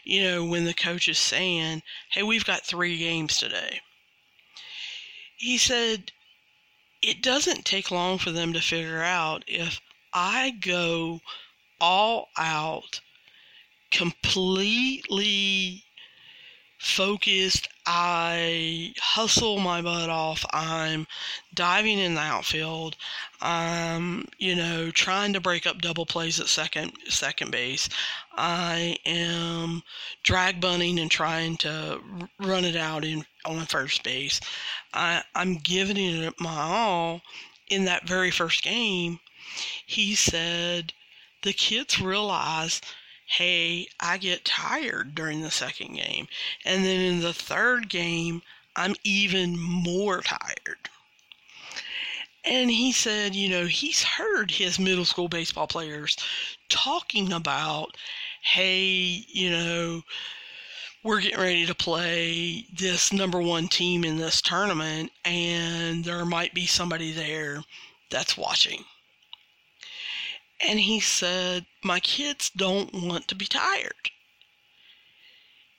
you 0.05 0.23
know, 0.23 0.45
when 0.45 0.65
the 0.65 0.73
coach 0.75 1.09
is 1.09 1.19
saying, 1.19 1.83
"Hey, 2.11 2.23
we've 2.23 2.45
got 2.45 2.65
three 2.65 2.97
games 2.97 3.37
today." 3.39 3.81
He 5.37 5.59
said 5.59 6.13
it 7.03 7.21
doesn't 7.21 7.65
take 7.67 7.91
long 7.91 8.19
for 8.19 8.31
them 8.31 8.53
to 8.53 8.61
figure 8.61 9.03
out 9.03 9.45
if 9.49 9.81
I 10.13 10.51
go 10.53 11.21
all 11.81 12.31
out, 12.39 13.01
completely 13.91 15.85
focused. 16.79 17.69
I 17.87 18.95
hustle 18.99 19.59
my 19.59 19.83
butt 19.83 20.09
off. 20.09 20.45
I'm 20.53 21.07
diving 21.53 21.99
in 21.99 22.15
the 22.15 22.21
outfield. 22.21 22.97
I'm, 23.41 24.27
you 24.39 24.57
know, 24.57 24.91
trying 24.91 25.35
to 25.35 25.41
break 25.41 25.67
up 25.67 25.83
double 25.83 26.07
plays 26.07 26.41
at 26.41 26.49
second 26.49 26.93
second 27.09 27.51
base. 27.51 27.89
I 28.37 28.97
am 29.05 29.83
drag 30.23 30.61
bunting 30.61 30.99
and 30.99 31.11
trying 31.11 31.59
to 31.59 32.01
run 32.41 32.65
it 32.65 32.77
out 32.77 33.05
in 33.05 33.27
on 33.45 33.67
first 33.67 34.03
base. 34.03 34.41
I, 34.95 35.23
I'm 35.35 35.57
giving 35.57 35.99
it 35.99 36.41
my 36.41 36.57
all 36.57 37.21
in 37.69 37.85
that 37.85 38.09
very 38.09 38.31
first 38.31 38.63
game. 38.63 39.21
He 39.87 40.15
said 40.15 40.93
the 41.43 41.53
kids 41.53 42.01
realize, 42.01 42.81
hey, 43.27 43.89
I 44.01 44.19
get 44.19 44.45
tired 44.45 45.15
during 45.15 45.43
the 45.43 45.51
second 45.51 45.97
game. 45.97 46.29
And 46.65 46.85
then 46.85 47.01
in 47.01 47.21
the 47.21 47.33
third 47.33 47.89
game, 47.89 48.43
I'm 48.77 48.95
even 49.05 49.59
more 49.59 50.21
tired. 50.21 50.89
And 52.45 52.71
he 52.71 52.93
said, 52.93 53.35
you 53.35 53.49
know, 53.49 53.67
he's 53.67 54.03
heard 54.03 54.51
his 54.51 54.79
middle 54.79 55.07
school 55.07 55.29
baseball 55.29 55.67
players 55.67 56.17
talking 56.69 57.33
about, 57.33 57.97
hey, 58.43 59.25
you 59.29 59.51
know, 59.51 60.03
we're 61.03 61.21
getting 61.21 61.39
ready 61.39 61.67
to 61.67 61.75
play 61.75 62.67
this 62.73 63.13
number 63.13 63.41
one 63.41 63.69
team 63.69 64.05
in 64.05 64.17
this 64.17 64.43
tournament, 64.43 65.11
and 65.25 66.05
there 66.05 66.25
might 66.25 66.55
be 66.55 66.67
somebody 66.67 67.13
there 67.13 67.63
that's 68.11 68.37
watching. 68.37 68.85
And 70.61 70.81
he 70.81 71.01
said, 71.01 71.67
My 71.83 72.01
kids 72.01 72.51
don't 72.51 72.93
want 72.93 73.29
to 73.29 73.35
be 73.35 73.47
tired. 73.47 74.11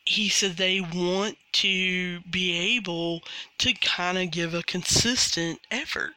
He 0.05 0.29
said 0.29 0.58
they 0.58 0.82
want 0.82 1.38
to 1.53 2.20
be 2.22 2.75
able 2.75 3.24
to 3.58 3.74
kind 3.74 4.17
of 4.17 4.32
give 4.32 4.53
a 4.53 4.62
consistent 4.62 5.60
effort. 5.72 6.13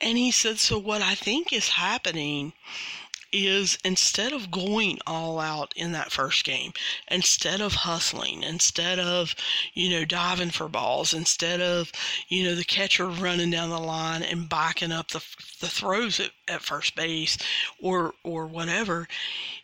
And 0.00 0.18
he 0.18 0.30
said, 0.30 0.58
So 0.58 0.78
what 0.78 1.02
I 1.02 1.14
think 1.14 1.52
is 1.52 1.70
happening 1.70 2.52
is 3.36 3.76
instead 3.84 4.32
of 4.32 4.50
going 4.50 4.98
all 5.06 5.38
out 5.38 5.72
in 5.76 5.92
that 5.92 6.12
first 6.12 6.44
game, 6.44 6.72
instead 7.10 7.60
of 7.60 7.74
hustling, 7.74 8.42
instead 8.42 8.98
of, 8.98 9.34
you 9.74 9.90
know, 9.90 10.04
diving 10.04 10.50
for 10.50 10.68
balls, 10.68 11.12
instead 11.12 11.60
of, 11.60 11.92
you 12.28 12.44
know, 12.44 12.54
the 12.54 12.64
catcher 12.64 13.08
running 13.08 13.50
down 13.50 13.68
the 13.70 13.78
line 13.78 14.22
and 14.22 14.48
backing 14.48 14.92
up 14.92 15.08
the, 15.08 15.24
the 15.60 15.68
throws 15.68 16.20
at, 16.20 16.30
at 16.48 16.62
first 16.62 16.94
base 16.94 17.36
or, 17.78 18.14
or 18.22 18.46
whatever, 18.46 19.08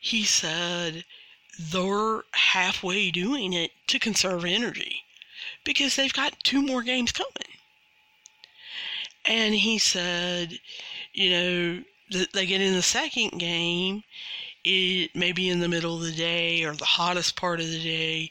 he 0.00 0.24
said 0.24 1.04
they're 1.58 2.24
halfway 2.32 3.10
doing 3.10 3.52
it 3.52 3.70
to 3.86 3.98
conserve 3.98 4.44
energy 4.44 5.04
because 5.64 5.96
they've 5.96 6.12
got 6.12 6.42
two 6.42 6.62
more 6.62 6.82
games 6.82 7.12
coming. 7.12 7.32
And 9.24 9.54
he 9.54 9.78
said, 9.78 10.58
you 11.12 11.30
know, 11.30 11.84
they 12.32 12.46
get 12.46 12.60
in 12.60 12.74
the 12.74 12.82
second 12.82 13.38
game, 13.38 14.04
it 14.64 15.14
may 15.14 15.32
be 15.32 15.48
in 15.48 15.60
the 15.60 15.68
middle 15.68 15.96
of 15.96 16.02
the 16.02 16.12
day 16.12 16.64
or 16.64 16.74
the 16.74 16.84
hottest 16.84 17.36
part 17.36 17.60
of 17.60 17.68
the 17.68 17.82
day, 17.82 18.30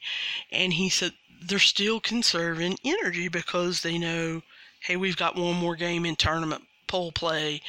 and 0.52 0.74
he 0.74 0.90
said 0.90 1.14
they're 1.42 1.60
still 1.60 2.00
conserving 2.00 2.78
energy 2.86 3.28
because 3.28 3.82
they 3.82 3.98
know, 3.98 4.42
hey, 4.82 4.96
we've 4.96 5.18
got 5.18 5.36
one 5.36 5.56
more 5.56 5.76
game 5.76 6.06
in 6.06 6.16
tournament 6.16 6.64
poll 6.88 7.12
play, 7.12 7.62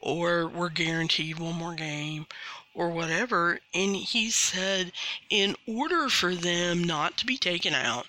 or 0.00 0.48
we're 0.48 0.70
guaranteed 0.70 1.38
one 1.38 1.54
more 1.54 1.74
game, 1.74 2.26
or 2.74 2.90
whatever. 2.90 3.60
And 3.74 3.94
he 3.94 4.30
said, 4.30 4.92
in 5.28 5.54
order 5.66 6.08
for 6.08 6.34
them 6.34 6.82
not 6.82 7.18
to 7.18 7.26
be 7.26 7.36
taken 7.36 7.74
out, 7.74 8.06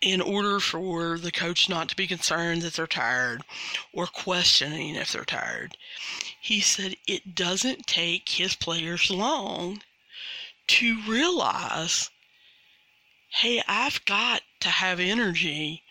in 0.00 0.20
order 0.20 0.60
for 0.60 1.18
the 1.18 1.32
coach 1.32 1.68
not 1.68 1.88
to 1.88 1.96
be 1.96 2.06
concerned 2.06 2.62
that 2.62 2.74
they're 2.74 2.86
tired 2.86 3.42
or 3.92 4.06
questioning 4.06 4.94
if 4.94 5.12
they're 5.12 5.24
tired, 5.24 5.76
he 6.40 6.60
said 6.60 6.96
it 7.06 7.34
doesn't 7.34 7.86
take 7.86 8.28
his 8.28 8.54
players 8.54 9.10
long 9.10 9.82
to 10.68 11.02
realize 11.06 12.10
hey, 13.30 13.62
I've 13.68 14.04
got 14.04 14.42
to 14.60 14.68
have 14.68 14.98
energy 14.98 15.82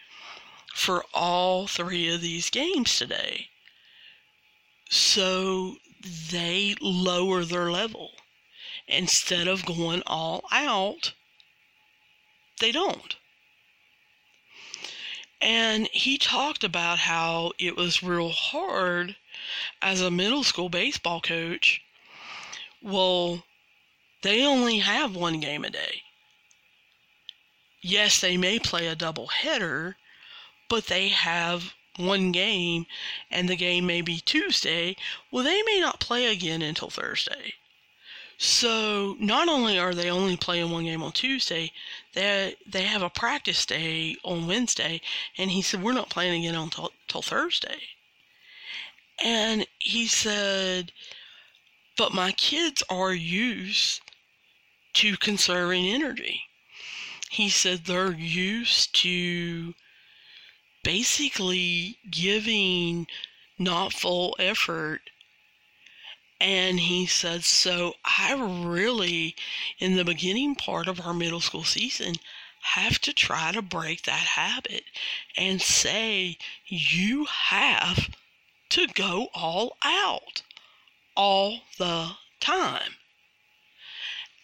for 0.73 1.05
all 1.13 1.67
three 1.67 2.13
of 2.13 2.21
these 2.21 2.49
games 2.49 2.97
today. 2.97 3.49
So 4.89 5.77
they 6.31 6.75
lower 6.81 7.43
their 7.43 7.71
level. 7.71 8.11
Instead 8.87 9.47
of 9.47 9.65
going 9.65 10.01
all 10.07 10.45
out, 10.51 11.13
they 12.59 12.71
don't. 12.71 13.15
And 15.41 15.87
he 15.89 16.17
talked 16.17 16.63
about 16.63 16.99
how 16.99 17.51
it 17.59 17.75
was 17.75 18.01
real 18.01 18.29
hard 18.29 19.15
as 19.81 20.01
a 20.01 20.09
middle 20.09 20.43
school 20.43 20.69
baseball 20.69 21.21
coach. 21.21 21.81
Well, 22.81 23.45
they 24.21 24.43
only 24.43 24.79
have 24.79 25.15
one 25.15 25.39
game 25.39 25.63
a 25.63 25.69
day. 25.69 26.03
Yes, 27.81 28.19
they 28.19 28.37
may 28.37 28.59
play 28.59 28.87
a 28.87 28.95
double 28.95 29.27
header, 29.27 29.97
but 30.67 30.87
they 30.87 31.09
have 31.09 31.73
one 31.97 32.31
game 32.31 32.85
and 33.31 33.49
the 33.49 33.55
game 33.55 33.85
may 33.85 34.01
be 34.01 34.19
Tuesday, 34.19 34.95
well, 35.31 35.43
they 35.43 35.61
may 35.63 35.79
not 35.79 35.99
play 35.99 36.27
again 36.27 36.61
until 36.61 36.89
Thursday. 36.89 37.55
So 38.37 39.15
not 39.19 39.49
only 39.49 39.79
are 39.79 39.95
they 39.95 40.11
only 40.11 40.37
playing 40.37 40.69
one 40.69 40.85
game 40.85 41.01
on 41.01 41.11
Tuesday, 41.11 41.71
they 42.13 42.55
they 42.65 42.83
have 42.83 43.01
a 43.01 43.09
practice 43.09 43.65
day 43.65 44.15
on 44.23 44.45
Wednesday, 44.47 45.01
and 45.37 45.49
he 45.51 45.61
said 45.61 45.81
we're 45.81 45.93
not 45.93 46.09
playing 46.09 46.45
again 46.45 46.55
until 46.55 46.91
till 47.07 47.23
Thursday. 47.23 47.81
And 49.23 49.65
he 49.79 50.05
said, 50.05 50.91
but 51.97 52.13
my 52.13 52.31
kids 52.31 52.83
are 52.89 53.13
used 53.13 54.01
to 54.93 55.17
conserving 55.17 55.87
energy. 55.87 56.43
He 57.31 57.49
said 57.49 57.85
they're 57.85 58.13
used 58.13 58.93
to 59.01 59.73
basically 60.83 61.97
giving 62.09 63.07
not 63.57 63.93
full 63.93 64.35
effort. 64.37 65.01
And 66.39 66.79
he 66.79 67.07
said, 67.07 67.43
So 67.43 67.95
I 68.05 68.33
really, 68.33 69.35
in 69.79 69.95
the 69.95 70.05
beginning 70.05 70.55
part 70.55 70.87
of 70.87 71.01
our 71.01 71.13
middle 71.13 71.41
school 71.41 71.63
season, 71.63 72.15
have 72.61 72.99
to 72.99 73.13
try 73.13 73.51
to 73.51 73.61
break 73.61 74.03
that 74.03 74.27
habit 74.35 74.83
and 75.35 75.61
say, 75.61 76.37
You 76.67 77.25
have 77.25 78.09
to 78.69 78.87
go 78.87 79.29
all 79.33 79.77
out 79.83 80.43
all 81.15 81.61
the 81.77 82.17
time. 82.39 82.97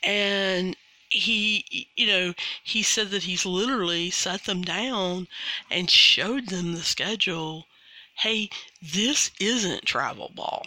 And 0.04 0.76
he, 1.10 1.88
you 1.96 2.08
know, 2.08 2.34
he 2.64 2.82
said 2.82 3.12
that 3.12 3.24
he's 3.24 3.46
literally 3.46 4.10
sat 4.10 4.46
them 4.46 4.64
down 4.64 5.28
and 5.70 5.92
showed 5.92 6.48
them 6.48 6.74
the 6.74 6.84
schedule. 6.84 7.68
Hey, 8.16 8.50
this 8.82 9.30
isn't 9.40 9.86
travel 9.86 10.32
ball. 10.34 10.66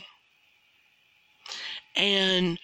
And 1.96 2.58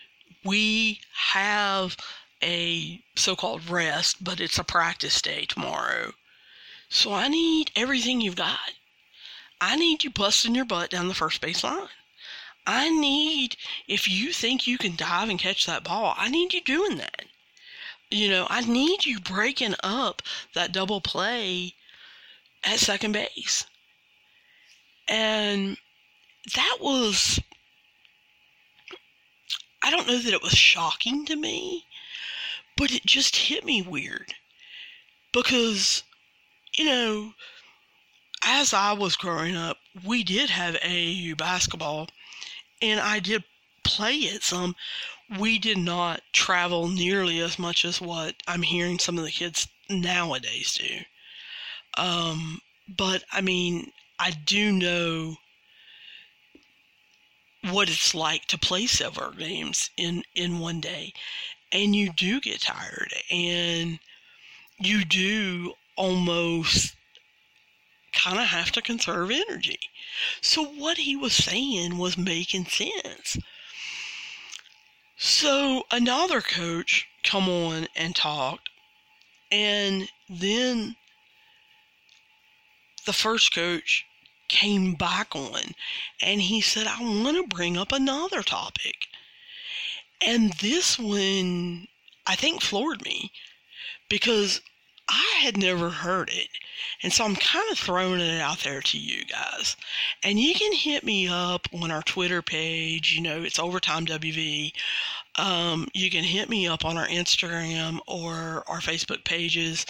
we 0.44 1.00
have 1.32 1.96
a 2.42 3.00
so 3.16 3.36
called 3.36 3.68
rest, 3.68 4.22
but 4.22 4.40
it's 4.40 4.58
a 4.58 4.64
practice 4.64 5.22
day 5.22 5.46
tomorrow. 5.46 6.12
So 6.88 7.12
I 7.12 7.28
need 7.28 7.70
everything 7.74 8.20
you've 8.20 8.36
got. 8.36 8.72
I 9.60 9.76
need 9.76 10.04
you 10.04 10.10
busting 10.10 10.54
your 10.54 10.64
butt 10.64 10.90
down 10.90 11.08
the 11.08 11.14
first 11.14 11.40
base 11.40 11.64
line. 11.64 11.88
I 12.66 12.90
need, 12.90 13.56
if 13.88 14.08
you 14.08 14.32
think 14.32 14.66
you 14.66 14.78
can 14.78 14.96
dive 14.96 15.28
and 15.28 15.38
catch 15.38 15.66
that 15.66 15.84
ball, 15.84 16.14
I 16.16 16.28
need 16.28 16.52
you 16.52 16.60
doing 16.60 16.96
that. 16.98 17.24
You 18.10 18.28
know, 18.28 18.46
I 18.50 18.60
need 18.60 19.06
you 19.06 19.20
breaking 19.20 19.74
up 19.82 20.22
that 20.54 20.72
double 20.72 21.00
play 21.00 21.74
at 22.62 22.78
second 22.78 23.12
base. 23.12 23.66
And 25.08 25.76
that 26.54 26.78
was, 26.80 27.40
I 29.82 29.90
don't 29.90 30.06
know 30.06 30.18
that 30.18 30.34
it 30.34 30.42
was 30.42 30.52
shocking 30.52 31.24
to 31.26 31.36
me, 31.36 31.86
but 32.76 32.92
it 32.92 33.04
just 33.04 33.36
hit 33.36 33.64
me 33.64 33.82
weird. 33.82 34.34
Because, 35.32 36.02
you 36.76 36.84
know, 36.84 37.34
as 38.44 38.72
I 38.74 38.92
was 38.92 39.16
growing 39.16 39.56
up, 39.56 39.78
we 40.04 40.22
did 40.24 40.50
have 40.50 40.74
AAU 40.76 41.36
basketball, 41.36 42.08
and 42.80 43.00
I 43.00 43.18
did 43.20 43.44
play 43.84 44.14
it 44.14 44.42
some 44.44 44.76
we 45.38 45.58
did 45.58 45.78
not 45.78 46.22
travel 46.32 46.88
nearly 46.88 47.40
as 47.40 47.58
much 47.58 47.84
as 47.84 48.00
what 48.00 48.42
I'm 48.46 48.62
hearing 48.62 48.98
some 48.98 49.18
of 49.18 49.24
the 49.24 49.30
kids 49.30 49.68
nowadays 49.88 50.74
do. 50.74 52.02
Um, 52.02 52.60
but 52.88 53.24
I 53.32 53.40
mean, 53.40 53.92
I 54.18 54.30
do 54.30 54.72
know 54.72 55.36
what 57.70 57.88
it's 57.88 58.14
like 58.14 58.46
to 58.46 58.58
play 58.58 58.86
several 58.86 59.32
games 59.32 59.90
in 59.96 60.24
in 60.34 60.58
one 60.58 60.80
day, 60.80 61.12
and 61.72 61.94
you 61.94 62.12
do 62.12 62.40
get 62.40 62.60
tired, 62.60 63.12
and 63.30 63.98
you 64.78 65.04
do 65.04 65.74
almost 65.96 66.96
kind 68.12 68.38
of 68.38 68.46
have 68.46 68.72
to 68.72 68.82
conserve 68.82 69.30
energy. 69.30 69.78
So 70.40 70.64
what 70.64 70.98
he 70.98 71.16
was 71.16 71.32
saying 71.32 71.98
was 71.98 72.18
making 72.18 72.66
sense. 72.66 73.38
So 75.16 75.84
another 75.90 76.40
coach 76.40 77.06
come 77.22 77.48
on 77.48 77.86
and 77.94 78.14
talked, 78.14 78.68
and 79.50 80.08
then 80.28 80.96
the 83.06 83.12
first 83.12 83.54
coach 83.54 84.04
came 84.52 84.94
back 84.94 85.34
on, 85.34 85.74
and 86.20 86.42
he 86.42 86.60
said, 86.60 86.86
"I 86.86 87.00
want 87.00 87.36
to 87.36 87.56
bring 87.56 87.76
up 87.78 87.90
another 87.90 88.42
topic," 88.42 89.08
and 90.20 90.52
this 90.54 90.98
one 90.98 91.88
I 92.26 92.36
think 92.36 92.62
floored 92.62 93.04
me 93.04 93.32
because 94.08 94.60
I 95.08 95.40
had 95.42 95.56
never 95.56 95.90
heard 95.90 96.30
it. 96.30 96.48
And 97.02 97.12
so 97.12 97.24
I'm 97.24 97.34
kind 97.36 97.70
of 97.70 97.78
throwing 97.78 98.20
it 98.20 98.40
out 98.40 98.60
there 98.60 98.80
to 98.80 98.98
you 98.98 99.24
guys. 99.24 99.76
And 100.22 100.38
you 100.38 100.54
can 100.54 100.72
hit 100.72 101.04
me 101.04 101.28
up 101.28 101.66
on 101.74 101.90
our 101.90 102.02
Twitter 102.02 102.42
page. 102.42 103.12
You 103.12 103.22
know, 103.22 103.42
it's 103.42 103.58
Overtime 103.58 104.06
WV. 104.06 104.72
Um, 105.36 105.88
you 105.94 106.10
can 106.10 106.24
hit 106.24 106.48
me 106.48 106.66
up 106.66 106.84
on 106.84 106.96
our 106.96 107.08
Instagram 107.08 107.98
or 108.06 108.64
our 108.68 108.80
Facebook 108.80 109.24
pages 109.24 109.84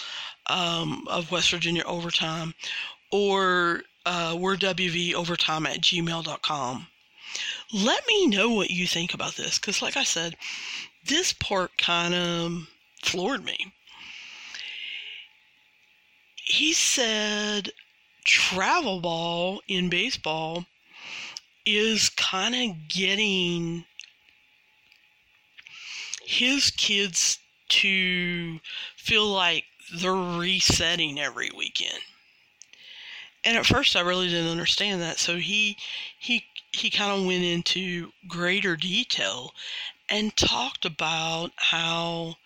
um, 0.46 1.06
of 1.08 1.30
West 1.30 1.50
Virginia 1.50 1.84
Overtime. 1.84 2.54
Or 3.10 3.82
uh, 4.04 4.36
we're 4.38 4.56
WV 4.56 5.14
Overtime 5.14 5.66
at 5.66 5.80
gmail.com. 5.80 6.86
Let 7.72 8.06
me 8.06 8.26
know 8.26 8.50
what 8.50 8.70
you 8.70 8.86
think 8.86 9.14
about 9.14 9.36
this. 9.36 9.58
Because, 9.58 9.80
like 9.82 9.96
I 9.96 10.04
said, 10.04 10.36
this 11.06 11.32
part 11.32 11.76
kind 11.78 12.14
of 12.14 12.68
floored 13.02 13.44
me 13.44 13.72
he 16.44 16.72
said 16.72 17.70
travel 18.24 19.00
ball 19.00 19.62
in 19.68 19.88
baseball 19.88 20.66
is 21.64 22.08
kind 22.10 22.54
of 22.54 22.88
getting 22.88 23.84
his 26.26 26.70
kids 26.70 27.38
to 27.68 28.60
feel 28.96 29.26
like 29.26 29.64
they're 29.94 30.12
resetting 30.12 31.18
every 31.18 31.50
weekend. 31.56 32.00
And 33.44 33.56
at 33.56 33.66
first 33.66 33.96
I 33.96 34.00
really 34.00 34.28
didn't 34.28 34.50
understand 34.50 35.02
that, 35.02 35.18
so 35.18 35.36
he 35.36 35.76
he 36.18 36.44
he 36.70 36.90
kind 36.90 37.20
of 37.20 37.26
went 37.26 37.44
into 37.44 38.12
greater 38.28 38.76
detail 38.76 39.52
and 40.08 40.36
talked 40.36 40.84
about 40.84 41.52
how 41.56 42.36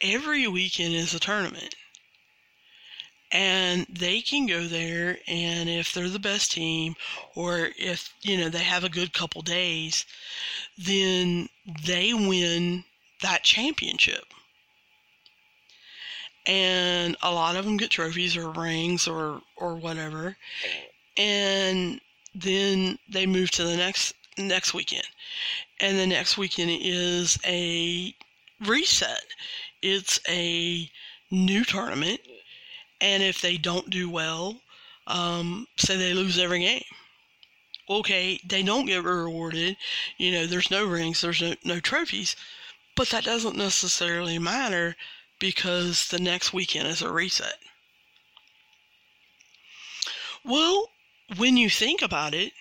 every 0.00 0.46
weekend 0.48 0.94
is 0.94 1.14
a 1.14 1.20
tournament. 1.20 1.74
And 3.32 3.86
they 3.88 4.22
can 4.22 4.46
go 4.46 4.66
there 4.66 5.18
and 5.28 5.68
if 5.68 5.92
they're 5.92 6.08
the 6.08 6.18
best 6.18 6.50
team 6.50 6.96
or 7.36 7.70
if 7.78 8.12
you 8.22 8.36
know 8.36 8.48
they 8.48 8.64
have 8.64 8.82
a 8.82 8.88
good 8.88 9.12
couple 9.12 9.42
days 9.42 10.04
then 10.76 11.48
they 11.84 12.12
win 12.12 12.84
that 13.22 13.44
championship 13.44 14.24
and 16.50 17.16
a 17.22 17.32
lot 17.32 17.54
of 17.54 17.64
them 17.64 17.76
get 17.76 17.90
trophies 17.90 18.36
or 18.36 18.50
rings 18.50 19.06
or 19.06 19.40
or 19.56 19.76
whatever, 19.76 20.36
and 21.16 22.00
then 22.34 22.98
they 23.08 23.24
move 23.24 23.52
to 23.52 23.62
the 23.62 23.76
next 23.76 24.14
next 24.36 24.74
weekend, 24.74 25.06
and 25.78 25.96
the 25.96 26.06
next 26.08 26.36
weekend 26.36 26.72
is 26.82 27.38
a 27.46 28.12
reset. 28.66 29.24
It's 29.80 30.18
a 30.28 30.90
new 31.30 31.64
tournament, 31.64 32.20
and 33.00 33.22
if 33.22 33.40
they 33.40 33.56
don't 33.56 33.88
do 33.88 34.10
well, 34.10 34.60
um, 35.06 35.68
say 35.76 35.96
they 35.96 36.14
lose 36.14 36.36
every 36.36 36.60
game. 36.60 36.82
Okay, 37.88 38.40
they 38.44 38.64
don't 38.64 38.86
get 38.86 39.04
rewarded. 39.04 39.76
You 40.18 40.32
know, 40.32 40.46
there's 40.46 40.70
no 40.70 40.84
rings, 40.84 41.20
there's 41.20 41.40
no, 41.40 41.54
no 41.64 41.78
trophies, 41.78 42.34
but 42.96 43.08
that 43.10 43.24
doesn't 43.24 43.56
necessarily 43.56 44.38
matter 44.40 44.96
because 45.40 46.08
the 46.08 46.20
next 46.20 46.52
weekend 46.52 46.86
is 46.86 47.02
a 47.02 47.10
reset. 47.10 47.58
Well, 50.44 50.90
when 51.36 51.56
you 51.56 51.68
think 51.70 52.02
about 52.02 52.34
it, 52.34 52.52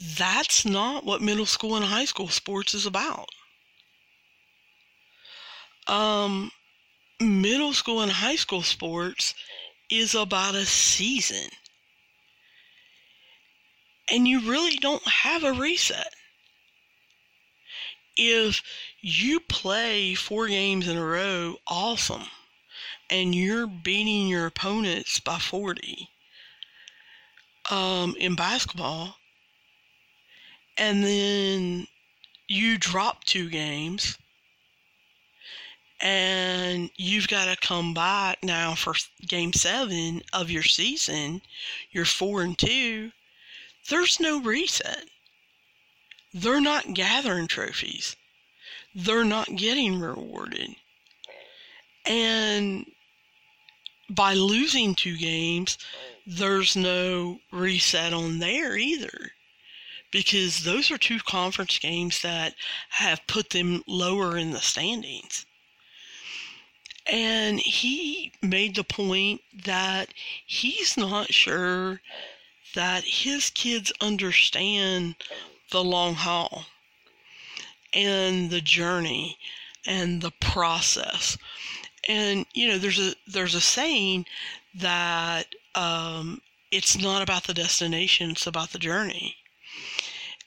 that's 0.00 0.64
not 0.64 1.04
what 1.04 1.22
middle 1.22 1.46
school 1.46 1.76
and 1.76 1.84
high 1.84 2.04
school 2.04 2.28
sports 2.28 2.74
is 2.74 2.86
about. 2.86 3.28
Um, 5.86 6.50
middle 7.20 7.72
school 7.72 8.00
and 8.00 8.12
high 8.12 8.36
school 8.36 8.62
sports 8.62 9.34
is 9.90 10.14
about 10.14 10.54
a 10.54 10.66
season. 10.66 11.50
And 14.10 14.26
you 14.28 14.40
really 14.40 14.76
don't 14.76 15.06
have 15.06 15.44
a 15.44 15.52
reset. 15.52 16.14
If 18.16 18.62
you 19.00 19.40
play 19.40 20.14
four 20.14 20.46
games 20.48 20.86
in 20.86 20.96
a 20.96 21.04
row, 21.04 21.56
awesome, 21.66 22.26
and 23.10 23.34
you're 23.34 23.66
beating 23.66 24.28
your 24.28 24.46
opponents 24.46 25.20
by 25.20 25.38
40 25.38 26.08
um, 27.70 28.14
in 28.18 28.36
basketball, 28.36 29.16
and 30.76 31.02
then 31.02 31.86
you 32.46 32.78
drop 32.78 33.24
two 33.24 33.48
games 33.48 34.18
and 36.00 36.90
you've 36.96 37.28
got 37.28 37.46
to 37.46 37.66
come 37.66 37.94
back 37.94 38.42
now 38.42 38.74
for 38.74 38.94
game 39.26 39.52
seven 39.52 40.22
of 40.32 40.50
your 40.50 40.62
season, 40.62 41.40
you're 41.90 42.04
four 42.04 42.42
and 42.42 42.58
two, 42.58 43.10
there's 43.88 44.20
no 44.20 44.40
reset. 44.40 45.08
They're 46.36 46.60
not 46.60 46.94
gathering 46.94 47.46
trophies. 47.46 48.16
They're 48.92 49.24
not 49.24 49.54
getting 49.54 50.00
rewarded. 50.00 50.74
And 52.04 52.86
by 54.10 54.34
losing 54.34 54.96
two 54.96 55.16
games, 55.16 55.78
there's 56.26 56.74
no 56.74 57.38
reset 57.52 58.12
on 58.12 58.40
there 58.40 58.76
either. 58.76 59.30
Because 60.10 60.64
those 60.64 60.90
are 60.90 60.98
two 60.98 61.20
conference 61.20 61.78
games 61.78 62.20
that 62.22 62.54
have 62.90 63.26
put 63.28 63.50
them 63.50 63.84
lower 63.86 64.36
in 64.36 64.50
the 64.50 64.60
standings. 64.60 65.46
And 67.06 67.60
he 67.60 68.32
made 68.42 68.74
the 68.74 68.84
point 68.84 69.40
that 69.64 70.12
he's 70.46 70.96
not 70.96 71.32
sure 71.32 72.00
that 72.74 73.04
his 73.04 73.50
kids 73.50 73.92
understand 74.00 75.16
the 75.74 75.82
long 75.82 76.14
haul 76.14 76.66
and 77.92 78.48
the 78.48 78.60
journey 78.60 79.36
and 79.84 80.22
the 80.22 80.30
process. 80.30 81.36
And 82.08 82.46
you 82.54 82.68
know, 82.68 82.78
there's 82.78 83.00
a 83.00 83.14
there's 83.26 83.56
a 83.56 83.60
saying 83.60 84.26
that 84.76 85.52
um, 85.74 86.40
it's 86.70 86.96
not 86.96 87.22
about 87.22 87.44
the 87.44 87.54
destination; 87.54 88.30
it's 88.30 88.46
about 88.46 88.70
the 88.70 88.78
journey. 88.78 89.36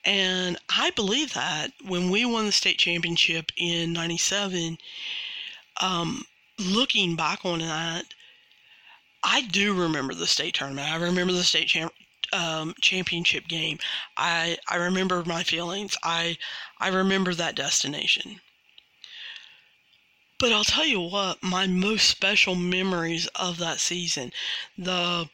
And 0.06 0.58
I 0.70 0.92
believe 0.92 1.34
that 1.34 1.74
when 1.84 2.10
we 2.10 2.24
won 2.24 2.46
the 2.46 2.54
state 2.54 2.78
championship 2.78 3.52
in 3.58 3.92
'97, 3.92 4.78
um, 5.82 6.24
looking 6.58 7.18
back 7.18 7.44
on 7.44 7.60
that, 7.60 8.06
I 9.24 9.42
do 9.42 9.74
remember 9.74 10.14
the 10.14 10.26
state 10.26 10.54
tournament. 10.54 10.90
I 10.90 10.96
remember 10.96 11.34
the 11.34 11.44
state 11.44 11.68
champ, 11.68 11.92
um, 12.34 12.74
championship 12.82 13.48
game. 13.48 13.80
I 14.18 14.58
I 14.68 14.76
remember 14.76 15.24
my 15.26 15.44
feelings. 15.44 15.98
I 16.04 16.38
I 16.80 16.90
remember 16.90 17.34
that 17.34 17.56
destination. 17.56 18.42
But 20.40 20.54
I'll 20.54 20.64
tell 20.64 20.86
you 20.86 21.02
what, 21.02 21.42
my 21.42 21.66
most 21.66 22.08
special 22.08 22.54
memories 22.54 23.26
of 23.36 23.58
that 23.58 23.80
season, 23.80 24.32
the 24.78 25.30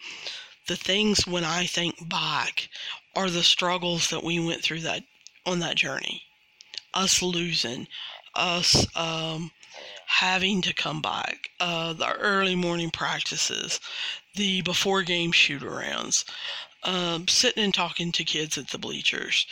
the 0.68 0.78
things 0.78 1.28
when 1.28 1.44
I 1.44 1.66
think 1.66 2.08
back 2.08 2.70
are 3.16 3.30
the 3.30 3.44
struggles 3.44 4.10
that 4.10 4.24
we 4.24 4.40
went 4.40 4.64
through 4.64 4.80
that 4.82 5.04
on 5.46 5.60
that 5.60 5.76
journey. 5.76 6.24
Us 6.94 7.22
losing, 7.22 7.88
us 8.34 8.88
um, 8.96 9.52
having 10.06 10.62
to 10.62 10.74
come 10.74 11.02
back, 11.02 11.50
uh, 11.60 11.92
the 11.94 12.14
early 12.14 12.56
morning 12.56 12.92
practices, 12.92 13.80
the 14.36 14.62
before 14.62 15.04
game 15.04 15.32
shoot 15.32 15.62
arounds, 15.62 16.24
um, 16.84 17.28
sitting 17.28 17.64
and 17.64 17.74
talking 17.74 18.12
to 18.12 18.24
kids 18.24 18.58
at 18.58 18.70
the 18.70 18.78
bleachers, 18.78 19.46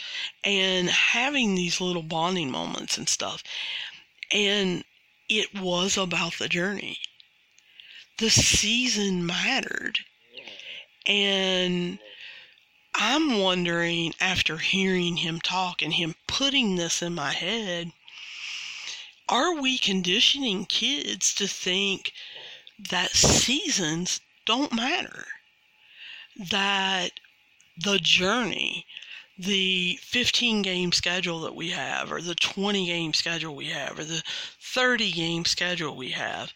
and 0.44 0.88
having 0.88 1.54
these 1.54 1.80
little 1.80 2.02
bonding 2.02 2.50
moments 2.50 2.98
and 2.98 3.08
stuff. 3.08 3.42
And 4.30 4.84
it 5.28 5.58
was 5.58 5.96
about 5.96 6.38
the 6.38 6.48
journey. 6.48 6.98
The 8.18 8.30
season 8.30 9.24
mattered. 9.24 9.98
And 11.06 11.98
I'm 12.94 13.38
wondering, 13.38 14.14
after 14.20 14.58
hearing 14.58 15.16
him 15.16 15.40
talk 15.40 15.82
and 15.82 15.94
him 15.94 16.14
putting 16.26 16.76
this 16.76 17.02
in 17.02 17.14
my 17.14 17.32
head, 17.32 17.92
are 19.28 19.54
we 19.60 19.78
conditioning 19.78 20.66
kids 20.66 21.34
to 21.34 21.48
think 21.48 22.12
that 22.78 23.12
seasons 23.12 24.20
don't 24.44 24.72
matter? 24.72 25.26
That 26.36 27.12
the 27.76 27.98
journey, 27.98 28.86
the 29.38 29.98
15 30.02 30.62
game 30.62 30.92
schedule 30.92 31.40
that 31.40 31.54
we 31.54 31.70
have, 31.70 32.12
or 32.12 32.20
the 32.20 32.34
20 32.34 32.86
game 32.86 33.12
schedule 33.14 33.54
we 33.54 33.66
have, 33.66 33.98
or 33.98 34.04
the 34.04 34.22
30 34.60 35.12
game 35.12 35.44
schedule 35.44 35.96
we 35.96 36.10
have, 36.10 36.52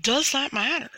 does 0.00 0.32
that 0.32 0.52
matter? 0.52 0.90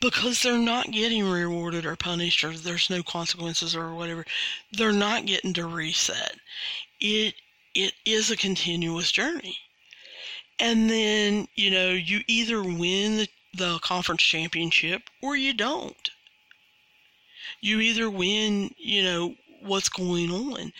Because 0.00 0.42
they're 0.42 0.58
not 0.58 0.90
getting 0.90 1.24
rewarded 1.24 1.86
or 1.86 1.94
punished, 1.96 2.42
or 2.42 2.52
there's 2.52 2.90
no 2.90 3.02
consequences 3.02 3.76
or 3.76 3.94
whatever. 3.94 4.24
They're 4.72 4.92
not 4.92 5.26
getting 5.26 5.52
to 5.54 5.66
reset. 5.66 6.36
It 7.00 7.34
it 7.74 7.94
is 8.04 8.30
a 8.30 8.36
continuous 8.36 9.10
journey. 9.10 9.58
And 10.58 10.88
then, 10.90 11.48
you 11.54 11.70
know, 11.70 11.90
you 11.90 12.20
either 12.28 12.62
win 12.62 13.16
the, 13.16 13.28
the 13.54 13.78
conference 13.80 14.22
championship 14.22 15.02
or 15.20 15.36
you 15.36 15.52
don't. 15.54 16.10
You 17.62 17.80
either 17.80 18.10
win, 18.10 18.74
you 18.76 19.02
know, 19.02 19.34
what's 19.62 19.88
going 19.88 20.30
on. 20.30 20.72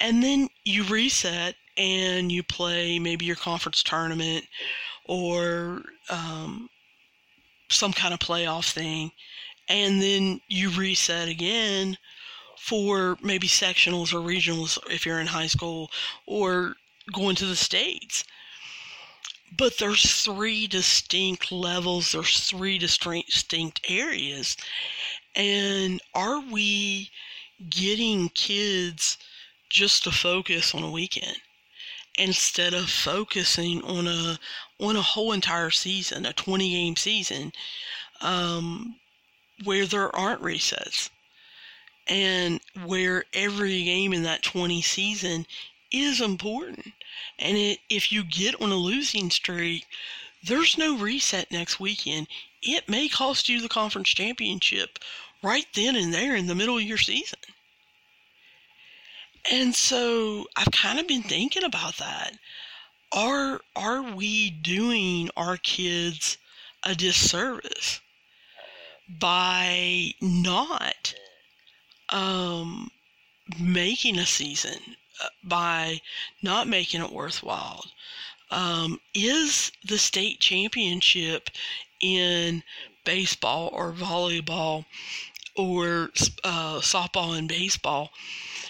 And 0.00 0.22
then 0.22 0.48
you 0.64 0.84
reset 0.84 1.56
and 1.76 2.32
you 2.32 2.42
play 2.42 2.98
maybe 2.98 3.26
your 3.26 3.36
conference 3.36 3.82
tournament 3.82 4.44
or 5.04 5.82
um, 6.08 6.68
some 7.68 7.92
kind 7.92 8.14
of 8.14 8.20
playoff 8.20 8.72
thing. 8.72 9.12
And 9.68 10.00
then 10.00 10.40
you 10.48 10.70
reset 10.70 11.28
again 11.28 11.98
for 12.58 13.18
maybe 13.22 13.48
sectionals 13.48 14.12
or 14.12 14.18
regionals 14.18 14.78
if 14.90 15.04
you're 15.04 15.20
in 15.20 15.26
high 15.26 15.46
school 15.46 15.90
or 16.26 16.76
going 17.12 17.36
to 17.36 17.46
the 17.46 17.56
states. 17.56 18.24
But 19.56 19.78
there's 19.78 20.22
three 20.22 20.66
distinct 20.66 21.52
levels, 21.52 22.12
there's 22.12 22.40
three 22.40 22.78
distinct 22.78 23.80
areas. 23.88 24.56
And 25.34 26.00
are 26.14 26.40
we 26.40 27.10
getting 27.68 28.28
kids 28.30 29.18
just 29.68 30.04
to 30.04 30.10
focus 30.10 30.74
on 30.74 30.82
a 30.82 30.90
weekend 30.90 31.38
instead 32.18 32.74
of 32.74 32.90
focusing 32.90 33.82
on 33.82 34.06
a 34.06 34.38
on 34.78 34.96
a 34.96 35.02
whole 35.02 35.32
entire 35.32 35.70
season, 35.70 36.26
a 36.26 36.32
20 36.32 36.70
game 36.70 36.96
season, 36.96 37.52
um, 38.20 38.96
where 39.64 39.86
there 39.86 40.14
aren't 40.14 40.42
resets? 40.42 41.10
and 42.06 42.60
where 42.84 43.24
every 43.32 43.84
game 43.84 44.12
in 44.12 44.22
that 44.24 44.42
20 44.42 44.82
season 44.82 45.46
is 45.90 46.20
important. 46.20 46.92
And 47.38 47.56
it, 47.56 47.78
if 47.88 48.10
you 48.12 48.24
get 48.24 48.60
on 48.60 48.72
a 48.72 48.76
losing 48.76 49.30
streak, 49.30 49.86
there's 50.44 50.76
no 50.78 50.96
reset 50.96 51.50
next 51.50 51.78
weekend. 51.80 52.28
It 52.62 52.88
may 52.88 53.08
cost 53.08 53.48
you 53.48 53.60
the 53.60 53.68
conference 53.68 54.08
championship 54.08 54.98
right 55.42 55.66
then 55.74 55.96
and 55.96 56.12
there 56.12 56.36
in 56.36 56.46
the 56.46 56.54
middle 56.54 56.76
of 56.76 56.82
your 56.82 56.98
season. 56.98 57.38
And 59.50 59.74
so 59.74 60.46
I've 60.56 60.70
kind 60.70 60.98
of 61.00 61.08
been 61.08 61.22
thinking 61.22 61.64
about 61.64 61.96
that. 61.96 62.38
are 63.12 63.60
are 63.76 64.02
we 64.02 64.50
doing 64.50 65.30
our 65.36 65.56
kids 65.56 66.38
a 66.84 66.94
disservice 66.94 68.00
by 69.08 70.14
not 70.20 71.14
um, 72.10 72.90
making 73.60 74.18
a 74.18 74.26
season 74.26 74.96
uh, 75.22 75.28
by 75.44 76.00
not 76.42 76.68
making 76.68 77.02
it 77.02 77.12
worthwhile 77.12 77.84
um, 78.52 79.00
is 79.14 79.72
the 79.84 79.98
state 79.98 80.38
championship 80.38 81.50
in 82.00 82.62
baseball 83.04 83.70
or 83.72 83.92
volleyball 83.92 84.84
or 85.56 86.10
uh, 86.44 86.78
softball 86.80 87.36
and 87.36 87.48
baseball 87.48 88.10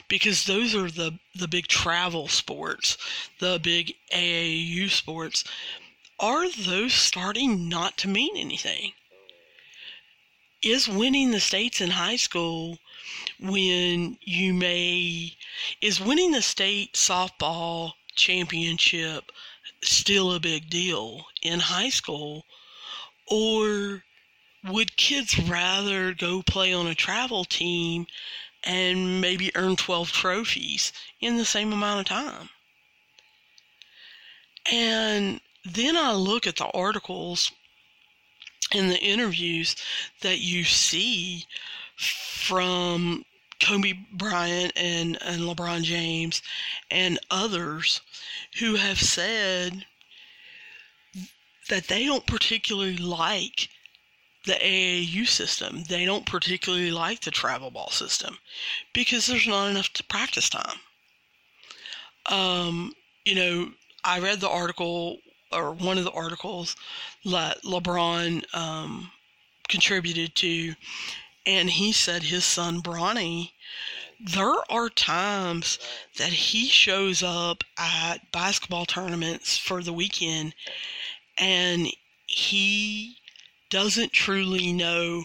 because 0.08 0.44
those 0.44 0.74
are 0.74 0.90
the, 0.90 1.18
the 1.34 1.48
big 1.48 1.66
travel 1.66 2.28
sports, 2.28 2.96
the 3.40 3.58
big 3.62 3.94
AAU 4.12 4.88
sports. 4.90 5.44
Are 6.20 6.48
those 6.50 6.92
starting 6.92 7.68
not 7.68 7.96
to 7.98 8.08
mean 8.08 8.36
anything? 8.36 8.92
Is 10.62 10.88
winning 10.88 11.32
the 11.32 11.40
states 11.40 11.80
in 11.80 11.90
high 11.90 12.16
school 12.16 12.78
when 13.40 14.16
you 14.20 14.54
may, 14.54 15.36
is 15.80 16.00
winning 16.00 16.30
the 16.30 16.42
state 16.42 16.92
softball 16.92 17.94
championship 18.14 19.32
still 19.82 20.32
a 20.32 20.40
big 20.40 20.70
deal 20.70 21.26
in 21.42 21.60
high 21.60 21.90
school? 21.90 22.46
Or 23.26 24.04
would 24.64 24.96
kids 24.96 25.38
rather 25.38 26.14
go 26.14 26.42
play 26.42 26.72
on 26.72 26.86
a 26.86 26.94
travel 26.94 27.44
team 27.44 28.06
and 28.64 29.20
maybe 29.20 29.50
earn 29.56 29.76
12 29.76 30.12
trophies 30.12 30.92
in 31.20 31.36
the 31.36 31.44
same 31.44 31.72
amount 31.72 32.00
of 32.00 32.06
time? 32.06 32.48
And 34.70 35.40
then 35.64 35.96
I 35.96 36.12
look 36.12 36.46
at 36.46 36.56
the 36.56 36.66
articles 36.66 37.50
and 38.72 38.90
the 38.90 39.00
interviews 39.00 39.76
that 40.20 40.38
you 40.38 40.64
see 40.64 41.46
from 41.96 43.24
Kobe 43.60 43.94
Bryant 44.12 44.72
and, 44.76 45.18
and 45.22 45.42
LeBron 45.42 45.82
James 45.82 46.42
and 46.92 47.18
others 47.30 48.02
who 48.58 48.76
have 48.76 49.00
said 49.00 49.86
that 51.68 51.88
they 51.88 52.04
don't 52.04 52.26
particularly 52.26 52.98
like 52.98 53.68
the 54.44 54.54
AAU 54.54 55.26
system. 55.26 55.84
They 55.88 56.04
don't 56.04 56.26
particularly 56.26 56.90
like 56.90 57.20
the 57.20 57.30
travel 57.30 57.70
ball 57.70 57.90
system 57.90 58.38
because 58.92 59.26
there's 59.26 59.46
not 59.46 59.70
enough 59.70 59.90
practice 60.08 60.50
time. 60.50 60.78
Um, 62.26 62.92
you 63.24 63.34
know, 63.34 63.70
I 64.04 64.18
read 64.18 64.40
the 64.40 64.50
article 64.50 65.18
or 65.52 65.72
one 65.72 65.98
of 65.98 66.04
the 66.04 66.12
articles 66.12 66.76
that 67.24 67.62
LeBron 67.62 68.54
um, 68.54 69.10
contributed 69.68 70.34
to, 70.36 70.74
and 71.46 71.70
he 71.70 71.92
said 71.92 72.24
his 72.24 72.44
son 72.44 72.82
Bronny. 72.82 73.52
There 74.24 74.70
are 74.70 74.88
times 74.88 75.80
that 76.16 76.32
he 76.32 76.68
shows 76.68 77.24
up 77.24 77.64
at 77.76 78.30
basketball 78.30 78.86
tournaments 78.86 79.58
for 79.58 79.82
the 79.82 79.92
weekend 79.92 80.54
and 81.36 81.88
he 82.28 83.16
doesn't 83.68 84.12
truly 84.12 84.72
know 84.72 85.24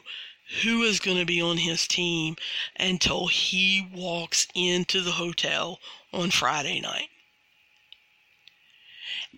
who 0.63 0.81
is 0.81 0.99
going 0.99 1.17
to 1.17 1.25
be 1.25 1.39
on 1.39 1.57
his 1.57 1.87
team 1.87 2.37
until 2.75 3.27
he 3.27 3.87
walks 3.93 4.47
into 4.55 5.01
the 5.01 5.11
hotel 5.11 5.79
on 6.11 6.31
Friday 6.31 6.79
night. 6.79 7.09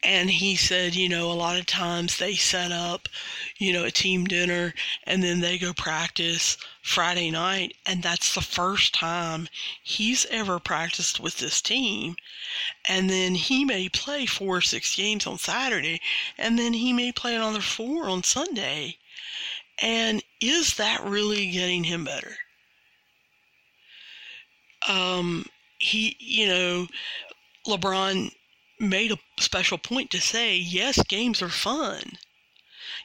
And 0.03 0.29
he 0.29 0.55
said, 0.55 0.95
you 0.95 1.09
know, 1.09 1.29
a 1.29 1.33
lot 1.33 1.59
of 1.59 1.65
times 1.65 2.17
they 2.17 2.35
set 2.35 2.71
up, 2.71 3.09
you 3.57 3.73
know, 3.73 3.83
a 3.83 3.91
team 3.91 4.25
dinner 4.25 4.73
and 5.03 5.21
then 5.21 5.41
they 5.41 5.57
go 5.57 5.73
practice 5.73 6.57
Friday 6.81 7.29
night. 7.31 7.75
And 7.85 8.01
that's 8.01 8.33
the 8.33 8.41
first 8.41 8.93
time 8.93 9.49
he's 9.83 10.25
ever 10.27 10.59
practiced 10.59 11.19
with 11.19 11.37
this 11.37 11.61
team. 11.61 12.15
And 12.87 13.09
then 13.09 13.35
he 13.35 13.65
may 13.65 13.89
play 13.89 14.25
four 14.25 14.57
or 14.57 14.61
six 14.61 14.95
games 14.95 15.27
on 15.27 15.37
Saturday 15.37 15.99
and 16.37 16.57
then 16.57 16.73
he 16.73 16.93
may 16.93 17.11
play 17.11 17.35
another 17.35 17.61
four 17.61 18.05
on 18.05 18.23
Sunday. 18.23 18.97
And 19.81 20.23
is 20.39 20.75
that 20.75 21.03
really 21.03 21.51
getting 21.51 21.83
him 21.83 22.05
better? 22.05 22.35
Um, 24.87 25.45
he, 25.77 26.15
you 26.19 26.47
know, 26.47 26.87
LeBron 27.67 28.31
made 28.79 29.11
a 29.11 29.19
special 29.39 29.77
point 29.77 30.09
to 30.11 30.21
say, 30.21 30.55
yes, 30.57 31.03
games 31.03 31.41
are 31.41 31.49
fun. 31.49 32.17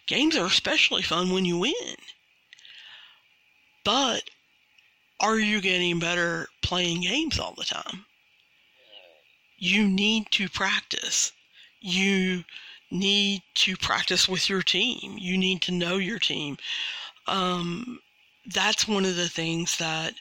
Games 0.07 0.37
are 0.37 0.47
especially 0.47 1.03
fun 1.03 1.31
when 1.31 1.45
you 1.45 1.59
win. 1.59 1.97
But 3.85 4.31
are 5.21 5.39
you 5.39 5.61
getting 5.61 5.99
better 5.99 6.49
playing 6.63 7.03
games 7.03 7.39
all 7.39 7.55
the 7.55 7.65
time? 7.65 8.07
You 9.59 9.89
need 9.89 10.31
to 10.33 10.49
practice. 10.49 11.33
You 11.81 12.45
need 12.91 13.43
to 13.55 13.77
practice 13.77 14.29
with 14.29 14.49
your 14.49 14.63
team. 14.63 15.17
You 15.19 15.37
need 15.37 15.63
to 15.63 15.73
know 15.73 15.97
your 15.97 16.19
team. 16.19 16.57
Um, 17.27 18.01
that's 18.47 18.87
one 18.87 19.05
of 19.05 19.17
the 19.17 19.29
things 19.29 19.77
that 19.79 20.15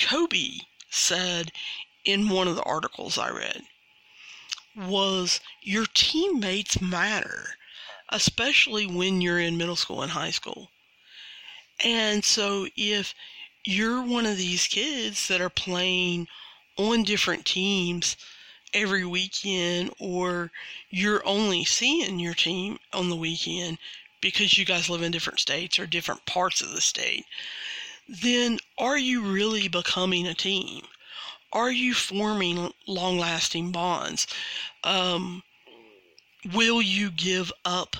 Kobe 0.00 0.58
said 0.90 1.50
in 2.04 2.28
one 2.28 2.48
of 2.48 2.56
the 2.56 2.62
articles 2.62 3.18
I 3.18 3.30
read 3.30 3.62
was 4.76 5.40
your 5.62 5.86
teammates 5.94 6.80
matter, 6.80 7.56
especially 8.08 8.86
when 8.86 9.20
you're 9.20 9.40
in 9.40 9.56
middle 9.56 9.76
school 9.76 10.02
and 10.02 10.12
high 10.12 10.30
school. 10.30 10.70
And 11.84 12.24
so 12.24 12.68
if 12.76 13.14
you're 13.64 14.02
one 14.02 14.26
of 14.26 14.36
these 14.36 14.66
kids 14.66 15.28
that 15.28 15.40
are 15.40 15.50
playing 15.50 16.28
on 16.76 17.02
different 17.02 17.44
teams 17.44 18.16
every 18.74 19.04
weekend 19.04 19.92
or 19.98 20.50
you're 20.90 21.26
only 21.26 21.64
seeing 21.64 22.18
your 22.18 22.34
team 22.34 22.78
on 22.92 23.10
the 23.10 23.16
weekend 23.16 23.78
because 24.20 24.56
you 24.56 24.64
guys 24.64 24.88
live 24.88 25.02
in 25.02 25.12
different 25.12 25.40
states 25.40 25.78
or 25.78 25.86
different 25.86 26.24
parts 26.26 26.60
of 26.60 26.70
the 26.72 26.80
state, 26.80 27.26
then 28.08 28.58
are 28.78 28.98
you 28.98 29.22
really 29.22 29.68
becoming 29.68 30.26
a 30.26 30.34
team? 30.34 30.82
Are 31.52 31.70
you 31.70 31.92
forming 31.92 32.72
long 32.86 33.18
lasting 33.18 33.72
bonds? 33.72 34.26
Um, 34.84 35.42
will 36.52 36.80
you 36.80 37.10
give 37.10 37.52
up 37.64 37.96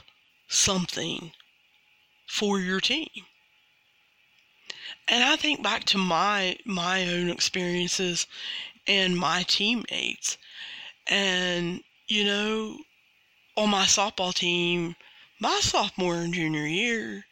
something 0.49 1.33
for 2.27 2.59
your 2.59 2.81
team? 2.81 3.11
And 5.07 5.23
I 5.23 5.37
think 5.37 5.63
back 5.63 5.85
to 5.85 5.99
my 5.99 6.57
my 6.65 7.07
own 7.09 7.29
experiences 7.29 8.27
and 8.87 9.17
my 9.19 9.43
teammates. 9.43 10.39
And, 11.07 11.83
you 12.09 12.25
know, 12.25 12.79
on 13.57 13.69
my 13.69 13.85
softball 13.85 14.33
team, 14.33 14.97
my 15.41 15.59
sophomore 15.61 16.17
and 16.17 16.33
junior 16.33 16.67
year, 16.67 17.27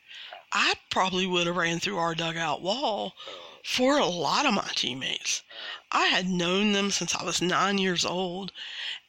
I 0.53 0.75
probably 0.91 1.27
would 1.27 1.47
have 1.47 1.57
ran 1.57 1.79
through 1.81 1.99
our 1.99 2.15
dugout 2.15 2.61
wall 2.61 3.15
for 3.65 3.99
a 3.99 4.07
lot 4.07 4.47
of 4.47 4.55
my 4.55 4.71
teammates. 4.75 5.43
I 5.93 6.07
had 6.07 6.29
known 6.29 6.73
them 6.73 6.91
since 6.91 7.15
I 7.15 7.25
was 7.25 7.43
nine 7.43 7.79
years 7.79 8.05
old, 8.05 8.53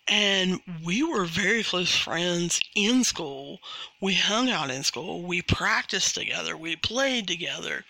and 0.08 0.60
we 0.84 1.04
were 1.04 1.26
very 1.26 1.64
close 1.64 1.96
friends 1.96 2.60
in 2.76 3.04
school. 3.04 3.60
We 4.00 4.16
hung 4.16 4.50
out 4.50 4.70
in 4.70 4.84
school, 4.84 5.22
we 5.22 5.42
practiced 5.42 6.16
together, 6.16 6.58
we 6.58 6.76
played 6.76 7.28
together. 7.28 7.86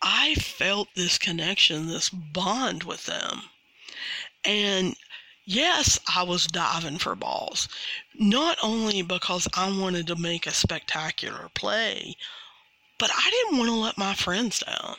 I 0.00 0.34
felt 0.34 0.88
this 0.94 1.16
connection, 1.18 1.86
this 1.86 2.08
bond 2.08 2.82
with 2.82 3.06
them. 3.06 3.42
And 4.44 4.96
yes, 5.44 6.00
I 6.12 6.24
was 6.24 6.46
diving 6.46 6.98
for 6.98 7.14
balls, 7.14 7.68
not 8.14 8.58
only 8.62 9.02
because 9.02 9.46
I 9.54 9.70
wanted 9.70 10.08
to 10.08 10.16
make 10.16 10.46
a 10.46 10.52
spectacular 10.52 11.50
play, 11.54 12.16
but 12.98 13.10
I 13.14 13.30
didn't 13.30 13.58
want 13.58 13.70
to 13.70 13.76
let 13.76 13.98
my 13.98 14.14
friends 14.14 14.58
down. 14.60 14.96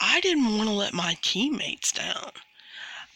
I 0.00 0.20
didn't 0.20 0.56
want 0.56 0.68
to 0.68 0.74
let 0.74 0.94
my 0.94 1.16
teammates 1.20 1.92
down. 1.92 2.32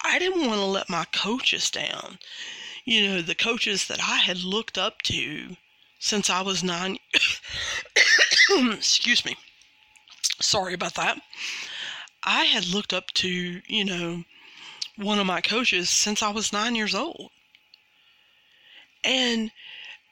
I 0.03 0.18
didn't 0.18 0.47
want 0.47 0.61
to 0.61 0.66
let 0.66 0.90
my 0.90 1.07
coaches 1.07 1.70
down. 1.70 2.18
You 2.85 3.09
know, 3.09 3.23
the 3.23 3.35
coaches 3.35 3.87
that 3.88 4.01
I 4.01 4.18
had 4.18 4.38
looked 4.44 4.77
up 4.77 5.01
to 5.03 5.57
since 5.99 6.29
I 6.29 6.42
was 6.42 6.62
nine. 6.62 6.99
Excuse 8.51 9.25
me. 9.25 9.37
Sorry 10.40 10.75
about 10.75 10.94
that. 10.94 11.20
I 12.23 12.44
had 12.44 12.66
looked 12.66 12.92
up 12.92 13.11
to, 13.14 13.62
you 13.66 13.85
know, 13.85 14.25
one 14.97 15.18
of 15.18 15.27
my 15.27 15.40
coaches 15.40 15.88
since 15.88 16.23
I 16.23 16.31
was 16.31 16.53
nine 16.53 16.75
years 16.75 16.94
old. 16.94 17.31
And 19.03 19.51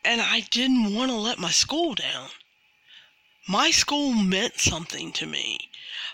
and 0.04 0.20
I 0.20 0.40
didn't 0.40 0.94
want 0.94 1.10
to 1.10 1.16
let 1.16 1.38
my 1.38 1.50
school 1.50 1.94
down. 1.94 2.30
My 3.48 3.72
school 3.72 4.12
meant 4.12 4.60
something 4.60 5.10
to 5.14 5.26
me. 5.26 5.68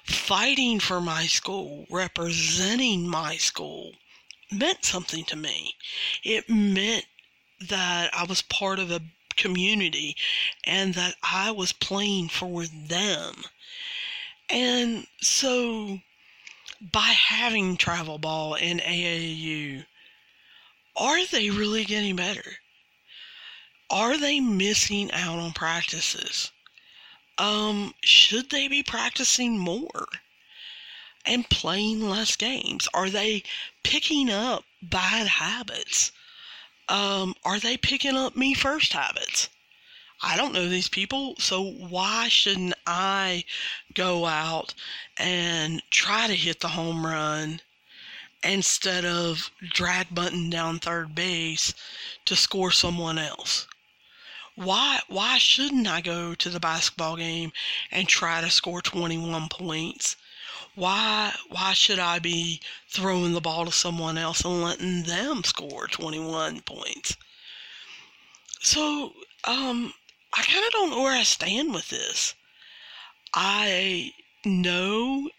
Fighting 0.05 0.81
for 0.81 0.99
my 0.99 1.27
school, 1.27 1.87
representing 1.91 3.07
my 3.07 3.37
school, 3.37 3.93
meant 4.51 4.85
something 4.85 5.25
to 5.25 5.37
me. 5.37 5.75
It 6.25 6.49
meant 6.49 7.05
that 7.61 8.15
I 8.15 8.25
was 8.25 8.41
part 8.41 8.79
of 8.79 8.91
a 8.91 9.03
community 9.37 10.17
and 10.65 10.95
that 10.95 11.17
I 11.23 11.51
was 11.51 11.73
playing 11.73 12.29
for 12.31 12.65
them. 12.67 13.45
And 14.49 15.07
so 15.21 16.01
by 16.81 17.15
having 17.29 17.77
travel 17.77 18.19
ball 18.19 18.55
and 18.55 18.81
AAU, 18.81 19.85
are 20.97 21.27
they 21.27 21.51
really 21.51 21.85
getting 21.85 22.17
better? 22.17 22.57
Are 23.91 24.17
they 24.17 24.41
missing 24.41 25.11
out 25.13 25.39
on 25.39 25.53
practices? 25.53 26.53
Um, 27.39 27.95
should 28.03 28.51
they 28.51 28.67
be 28.67 28.83
practicing 28.83 29.59
more 29.59 30.09
and 31.25 31.49
playing 31.49 32.09
less 32.09 32.35
games? 32.37 32.89
Are 32.93 33.09
they 33.09 33.45
picking 33.85 34.29
up 34.29 34.65
bad 34.83 35.27
habits? 35.27 36.11
Um, 36.89 37.35
are 37.45 37.61
they 37.61 37.77
picking 37.77 38.17
up 38.17 38.35
me 38.35 38.55
first 38.55 38.93
habits? 38.93 39.49
I 40.21 40.37
don't 40.37 40.53
know 40.53 40.69
these 40.69 40.89
people, 40.89 41.37
so 41.39 41.63
why 41.63 42.27
shouldn't 42.27 42.75
I 42.87 43.45
go 43.95 44.27
out 44.27 44.75
and 45.17 45.81
try 45.91 46.27
to 46.27 46.35
hit 46.35 46.59
the 46.59 46.69
home 46.69 47.07
run 47.07 47.61
instead 48.43 49.05
of 49.05 49.53
drag 49.61 50.13
bunt 50.13 50.51
down 50.51 50.81
third 50.81 51.15
base 51.15 51.73
to 52.25 52.35
score 52.35 52.73
someone 52.73 53.17
else? 53.17 53.69
Why 54.59 55.01
why 55.07 55.39
shouldn't 55.39 55.87
I 55.87 56.01
go 56.01 56.35
to 56.35 56.51
the 56.51 56.59
basketball 56.59 57.15
game 57.15 57.53
and 57.93 58.09
try 58.09 58.41
to 58.41 58.51
score 58.51 58.83
21 58.83 59.49
points? 59.49 60.17
Why 60.75 61.33
why 61.49 61.75
should 61.75 62.01
I 62.01 62.19
be 62.19 62.61
throwing 62.89 63.35
the 63.35 63.41
ball 63.41 63.67
to 63.67 63.71
someone 63.71 64.19
else 64.19 64.41
and 64.45 64.61
letting 64.61 65.05
them 65.05 65.45
score 65.45 65.87
21 65.87 66.63
points? 66.63 67.17
So, 68.61 69.15
um 69.45 69.95
I 70.35 70.43
kind 70.43 70.67
of 70.67 70.73
don't 70.73 70.91
know 70.91 71.03
where 71.03 71.17
I 71.17 71.23
stand 71.23 71.73
with 71.73 71.91
this. 71.91 72.35
I 73.33 74.13
know 74.45 75.31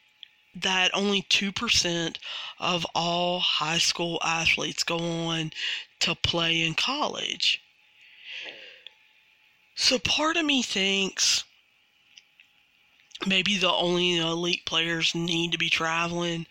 that 0.56 0.96
only 0.96 1.24
2% 1.24 2.16
of 2.58 2.86
all 2.96 3.42
high 3.42 3.80
school 3.80 4.22
athletes 4.24 4.84
go 4.84 4.98
on 4.98 5.52
to 6.00 6.16
play 6.16 6.62
in 6.62 6.74
college. 6.74 7.62
So 9.82 9.98
part 9.98 10.36
of 10.36 10.44
me 10.46 10.62
thinks 10.62 11.46
maybe 13.26 13.58
the 13.58 13.72
only 13.72 14.18
elite 14.18 14.65
players 14.65 15.15
need 15.15 15.54
to 15.54 15.58
be 15.58 15.70
traveling 15.70 16.48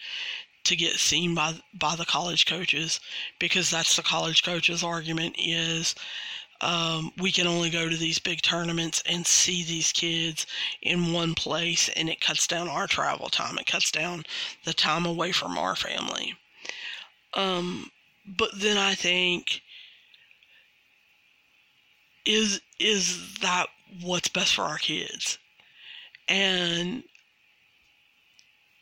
to 0.65 0.75
get 0.75 0.95
seen 0.95 1.35
by 1.35 1.61
by 1.75 1.95
the 1.95 2.07
college 2.07 2.47
coaches 2.47 3.01
because 3.39 3.69
that's 3.69 3.95
the 3.97 4.03
college 4.03 4.43
coaches 4.43 4.83
argument 4.83 5.37
is 5.39 5.95
um, 6.63 7.13
we 7.19 7.31
can 7.31 7.47
only 7.47 7.69
go 7.69 7.87
to 7.91 7.99
these 7.99 8.19
big 8.19 8.41
tournaments 8.41 9.03
and 9.05 9.27
see 9.27 9.63
these 9.63 9.93
kids 9.93 10.47
in 10.81 11.13
one 11.13 11.35
place, 11.35 11.91
and 11.91 12.09
it 12.09 12.23
cuts 12.23 12.47
down 12.47 12.67
our 12.67 12.87
travel 12.87 13.29
time. 13.29 13.59
It 13.59 13.67
cuts 13.67 13.91
down 13.91 14.25
the 14.65 14.73
time 14.73 15.05
away 15.05 15.33
from 15.33 15.59
our 15.59 15.77
family. 15.77 16.35
Um, 17.35 17.91
but 18.27 18.59
then 18.59 18.79
I 18.79 18.95
think, 18.95 19.61
is 22.29 22.61
is 22.79 23.35
that 23.41 23.67
what's 24.03 24.29
best 24.29 24.55
for 24.55 24.63
our 24.63 24.77
kids? 24.77 25.39
And 26.29 27.03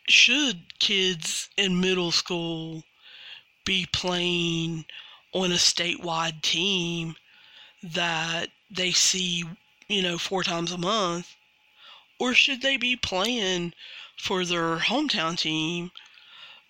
should 0.08 0.78
kids 0.80 1.48
in 1.56 1.80
middle 1.80 2.10
school 2.10 2.82
be 3.64 3.86
playing 3.92 4.84
on 5.32 5.52
a 5.52 5.56
statewide 5.56 6.42
team 6.42 7.14
that 7.82 8.48
they 8.68 8.90
see, 8.90 9.44
you 9.88 10.02
know, 10.02 10.18
four 10.18 10.42
times 10.42 10.72
a 10.72 10.78
month? 10.78 11.34
Or 12.18 12.34
should 12.34 12.62
they 12.62 12.76
be 12.76 12.96
playing 12.96 13.74
for 14.18 14.44
their 14.44 14.78
hometown 14.78 15.38
team 15.38 15.92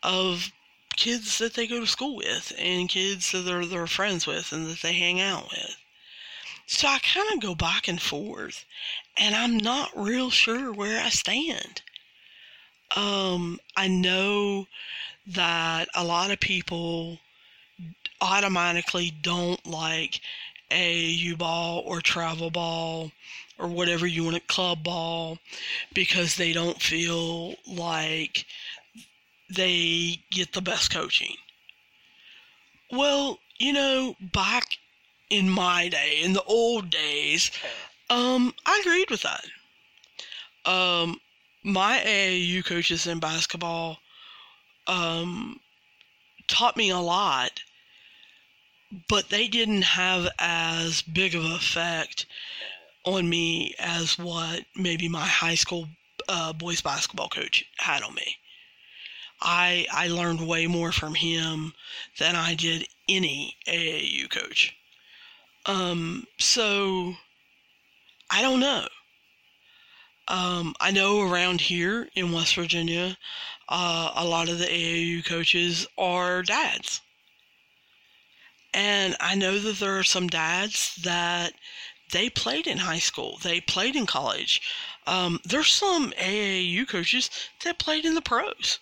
of 0.03 0.53
kids 0.97 1.39
that 1.39 1.55
they 1.55 1.67
go 1.67 1.81
to 1.81 1.87
school 1.87 2.17
with 2.17 2.53
and 2.59 2.89
kids 2.89 3.33
that 3.33 3.41
they're, 3.41 3.65
they're 3.65 3.87
friends 3.87 4.27
with 4.27 4.53
and 4.53 4.67
that 4.67 4.83
they 4.83 4.93
hang 4.93 5.21
out 5.21 5.51
with? 5.51 5.77
So 6.67 6.89
I 6.89 6.99
kind 6.99 7.33
of 7.33 7.41
go 7.41 7.55
back 7.55 7.87
and 7.87 8.03
forth, 8.03 8.65
and 9.17 9.37
I'm 9.37 9.57
not 9.57 9.91
real 9.97 10.31
sure 10.31 10.73
where 10.73 11.01
I 11.01 11.11
stand. 11.11 11.83
Um, 12.97 13.61
I 13.77 13.87
know 13.87 14.67
that 15.29 15.89
a 15.95 16.05
lot 16.05 16.33
of 16.33 16.41
people 16.41 17.21
automatically 18.21 19.13
don't 19.23 19.65
like 19.65 20.21
AAU 20.71 21.39
ball 21.39 21.83
or 21.87 22.01
travel 22.01 22.51
ball 22.51 23.13
or 23.59 23.69
whatever 23.69 24.07
you 24.07 24.25
want 24.25 24.37
to 24.37 24.43
club 24.43 24.83
ball, 24.83 25.39
because 25.95 26.37
they 26.37 26.53
don't 26.53 26.83
feel 26.83 27.55
like 27.67 28.45
they 29.49 30.21
get 30.31 30.53
the 30.53 30.61
best 30.61 30.93
coaching. 30.93 31.37
Well, 32.91 33.39
you 33.59 33.73
know, 33.73 34.17
back 34.21 34.79
in 35.31 35.51
my 35.51 35.89
day, 35.89 36.21
in 36.23 36.33
the 36.33 36.43
old 36.45 36.91
days, 36.91 37.51
um, 38.11 38.55
I 38.65 38.81
agreed 38.85 39.11
with 39.11 39.23
that. 39.23 39.45
Um, 40.65 41.21
my 41.63 41.99
AAU 42.05 42.65
coaches 42.65 43.07
in 43.07 43.19
basketball 43.19 43.99
um, 44.87 45.61
taught 46.49 46.77
me 46.77 46.91
a 46.91 46.99
lot 46.99 47.61
but 49.09 49.29
they 49.31 49.49
didn't 49.49 49.83
have 49.83 50.29
as 50.39 51.03
big 51.03 51.35
of 51.35 51.45
an 51.45 51.53
effect 51.53 52.27
on 53.05 53.29
me 53.29 53.75
as 53.79 54.19
what 54.19 54.65
maybe 54.75 55.09
my 55.09 55.27
high 55.27 55.55
school 55.55 55.89
uh, 56.29 56.53
boys 56.53 56.81
basketball 56.81 57.29
coach 57.29 57.65
had 57.79 58.03
on 58.03 58.15
me. 58.15 58.39
I 59.41 59.87
I 59.93 60.09
learned 60.09 60.47
way 60.47 60.67
more 60.67 60.93
from 60.93 61.15
him 61.15 61.75
than 62.19 62.37
I 62.37 62.55
did 62.55 62.89
any 63.09 63.57
AAU 63.67 64.27
coach. 64.29 64.75
Um, 65.67 66.27
so 66.39 67.15
I 68.31 68.41
don't 68.43 68.61
know. 68.61 68.87
Um, 70.29 70.75
I 70.81 70.91
know 70.91 71.21
around 71.21 71.61
here 71.61 72.09
in 72.15 72.33
West 72.33 72.55
Virginia, 72.55 73.17
uh, 73.69 74.13
a 74.15 74.25
lot 74.25 74.49
of 74.49 74.59
the 74.59 74.67
AAU 74.67 75.25
coaches 75.25 75.87
are 75.97 76.43
dads. 76.43 77.01
And 78.75 79.17
I 79.21 79.35
know 79.35 79.59
that 79.59 79.79
there 79.79 79.99
are 79.99 80.05
some 80.05 80.29
dads 80.29 80.95
that 81.03 81.55
they 82.13 82.29
played 82.31 82.67
in 82.67 82.79
high 82.79 82.99
school, 82.99 83.39
they 83.43 83.61
played 83.61 83.97
in 83.97 84.07
college. 84.07 84.61
Um, 85.07 85.41
there's 85.45 85.73
some 85.73 86.13
AAU 86.13 86.87
coaches 86.87 87.31
that 87.65 87.79
played 87.79 88.05
in 88.05 88.15
the 88.15 88.23
pros. 88.23 88.79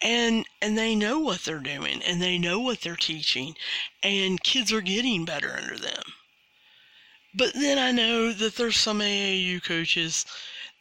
And 0.00 0.46
and 0.62 0.78
they 0.78 0.94
know 0.94 1.18
what 1.18 1.40
they're 1.40 1.58
doing 1.58 2.02
and 2.02 2.22
they 2.22 2.38
know 2.38 2.60
what 2.60 2.80
they're 2.82 2.96
teaching 2.96 3.56
and 4.02 4.42
kids 4.42 4.72
are 4.72 4.80
getting 4.80 5.24
better 5.24 5.56
under 5.56 5.76
them. 5.76 6.02
But 7.34 7.54
then 7.54 7.78
I 7.78 7.92
know 7.92 8.32
that 8.32 8.56
there's 8.56 8.76
some 8.76 9.00
AAU 9.00 9.62
coaches 9.62 10.24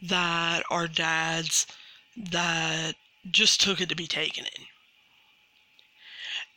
that 0.02 0.64
are 0.70 0.88
dads 0.88 1.68
that 2.16 2.96
just 3.30 3.62
took 3.62 3.82
it 3.82 3.90
to 3.90 3.96
be 3.96 4.08
taken 4.08 4.46
it. 4.46 4.60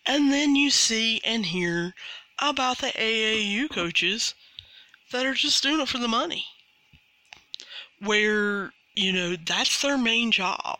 And 0.06 0.32
then 0.32 0.56
you 0.56 0.70
see 0.70 1.20
and 1.24 1.46
hear 1.46 1.94
about 2.38 2.78
the 2.78 2.88
AAU 2.88 3.70
coaches 3.70 4.34
that 5.10 5.26
are 5.26 5.34
just 5.34 5.62
doing 5.62 5.80
it 5.80 5.88
for 5.88 5.98
the 5.98 6.08
money. 6.08 6.46
Where, 7.98 8.72
you 8.94 9.12
know, 9.12 9.36
that's 9.36 9.82
their 9.82 9.98
main 9.98 10.32
job. 10.32 10.78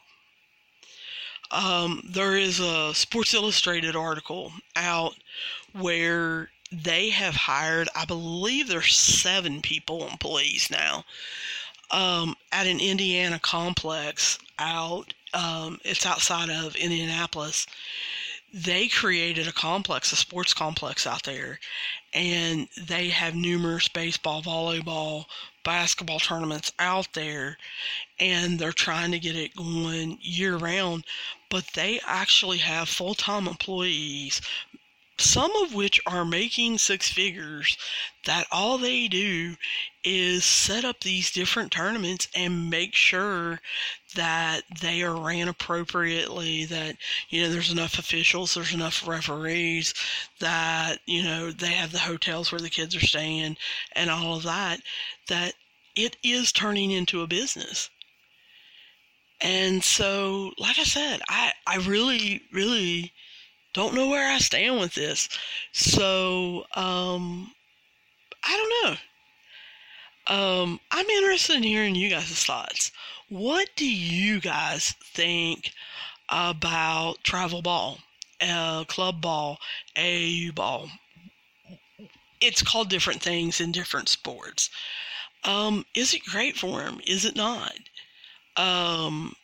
Um, 1.51 2.03
there 2.09 2.37
is 2.37 2.61
a 2.61 2.95
Sports 2.95 3.35
Illustrated 3.35 3.97
article 3.97 4.53
out 4.77 5.17
where 5.73 6.51
they 6.71 7.11
have 7.11 7.35
hired, 7.35 7.89
I 7.95 8.05
believe 8.05 8.69
there's 8.69 8.97
seven 8.97 9.61
people 9.61 10.07
employees 10.07 10.69
now, 10.71 11.05
um, 11.91 12.37
at 12.53 12.67
an 12.67 12.79
Indiana 12.79 13.41
complex 13.41 14.39
out. 14.59 15.13
Um, 15.35 15.81
it's 15.85 16.07
outside 16.07 16.51
of 16.51 16.77
Indianapolis 16.77 17.67
they 18.53 18.89
created 18.89 19.47
a 19.47 19.53
complex, 19.53 20.13
a 20.13 20.17
sports 20.17 20.53
complex 20.53 21.07
out 21.07 21.23
there, 21.23 21.61
and 22.13 22.69
they 22.77 23.09
have 23.09 23.35
numerous 23.35 23.89
baseball, 23.89 24.43
volleyball, 24.43 25.27
basketball 25.65 26.19
tournaments 26.19 26.73
out 26.79 27.09
there, 27.13 27.57
and 28.19 28.59
they're 28.59 28.73
trying 28.73 29.11
to 29.13 29.19
get 29.19 29.37
it 29.37 29.57
going 29.57 30.19
year 30.21 30.57
round. 30.57 31.05
But 31.49 31.67
they 31.75 32.01
actually 32.07 32.59
have 32.59 32.89
full 32.89 33.15
time 33.15 33.47
employees 33.49 34.41
some 35.21 35.55
of 35.57 35.75
which 35.75 36.01
are 36.07 36.25
making 36.25 36.79
six 36.79 37.09
figures, 37.11 37.77
that 38.25 38.47
all 38.51 38.79
they 38.79 39.09
do 39.09 39.57
is 40.03 40.45
set 40.45 40.85
up 40.85 41.01
these 41.01 41.31
different 41.31 41.71
tournaments 41.71 42.29
and 42.35 42.71
make 42.71 42.95
sure 42.95 43.61
that 44.15 44.63
they 44.81 45.03
are 45.03 45.15
ran 45.15 45.49
appropriately, 45.49 46.65
that, 46.65 46.97
you 47.29 47.43
know, 47.43 47.51
there's 47.51 47.71
enough 47.71 47.99
officials, 47.99 48.55
there's 48.55 48.75
enough 48.75 49.07
referees, 49.07 49.95
that, 50.41 50.99
you 51.07 51.23
know, 51.23 51.51
they 51.51 51.73
have 51.73 51.93
the 51.93 51.99
hotels 51.99 52.51
where 52.51 52.61
the 52.61 52.71
kids 52.71 52.97
are 52.97 53.01
staying 53.01 53.57
and 53.93 54.11
all 54.11 54.37
of 54.37 54.43
that, 54.43 54.81
that 55.29 55.55
it 55.95 56.17
is 56.23 56.53
turning 56.53 56.91
into 56.91 57.23
a 57.23 57.27
business. 57.27 57.91
And 59.41 59.83
so, 59.83 60.53
like 60.59 60.79
I 60.79 60.85
said, 60.85 61.21
I, 61.29 61.53
I 61.67 61.77
really, 61.77 62.43
really 62.53 63.13
don't 63.73 63.95
know 63.95 64.09
where 64.09 64.31
I 64.31 64.39
stand 64.39 64.79
with 64.81 64.95
this. 64.95 65.29
So, 65.73 66.67
um, 66.75 67.53
I 68.45 68.57
don't 68.57 68.91
know. 68.91 68.97
Um, 70.27 70.81
I'm 70.91 71.07
interested 71.07 71.57
in 71.57 71.63
hearing 71.63 71.95
you 71.95 72.09
guys' 72.09 72.45
thoughts. 72.45 72.93
What 73.29 73.69
do 73.77 73.89
you 73.89 74.41
guys 74.41 74.95
think 75.03 75.73
about 76.29 77.23
travel 77.25 77.63
ball, 77.63 77.99
uh, 78.41 78.85
club 78.85 79.21
ball, 79.21 79.59
AAU 79.97 80.53
ball? 80.53 80.91
It's 82.41 82.63
called 82.63 82.89
different 82.89 83.23
things 83.23 83.61
in 83.61 83.73
different 83.73 84.09
sports. 84.09 84.71
Um, 85.45 85.85
is 85.95 86.15
it 86.15 86.25
great 86.25 86.57
for 86.57 86.81
them? 86.81 87.01
Is 87.07 87.25
it 87.25 87.37
not? 87.37 87.79
Um, 88.57 89.35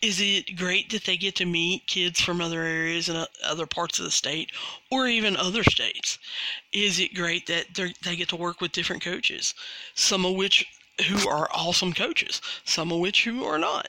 is 0.00 0.20
it 0.20 0.56
great 0.56 0.90
that 0.90 1.04
they 1.04 1.16
get 1.16 1.34
to 1.36 1.44
meet 1.44 1.86
kids 1.86 2.20
from 2.20 2.40
other 2.40 2.62
areas 2.62 3.08
and 3.08 3.26
other 3.44 3.66
parts 3.66 3.98
of 3.98 4.04
the 4.04 4.10
state 4.10 4.50
or 4.90 5.08
even 5.08 5.36
other 5.36 5.64
states? 5.64 6.18
Is 6.72 7.00
it 7.00 7.14
great 7.14 7.46
that 7.46 7.74
they 8.02 8.16
get 8.16 8.28
to 8.28 8.36
work 8.36 8.60
with 8.60 8.72
different 8.72 9.02
coaches, 9.02 9.54
some 9.94 10.24
of 10.24 10.34
which 10.34 10.66
who 11.08 11.28
are 11.28 11.48
awesome 11.52 11.92
coaches, 11.92 12.40
some 12.64 12.92
of 12.92 13.00
which 13.00 13.24
who 13.24 13.44
are 13.44 13.58
not? 13.58 13.88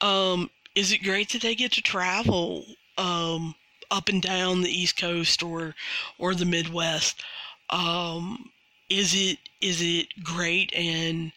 Um, 0.00 0.50
is 0.74 0.92
it 0.92 1.02
great 1.02 1.30
that 1.30 1.42
they 1.42 1.54
get 1.54 1.72
to 1.72 1.82
travel 1.82 2.64
um, 2.98 3.54
up 3.90 4.08
and 4.08 4.20
down 4.20 4.62
the 4.62 4.70
East 4.70 4.96
Coast 4.96 5.42
or 5.42 5.74
or 6.18 6.34
the 6.34 6.44
Midwest? 6.44 7.22
Um, 7.70 8.50
is 8.88 9.14
it 9.14 9.38
is 9.60 9.80
it 9.80 10.08
great 10.22 10.72
and 10.74 11.32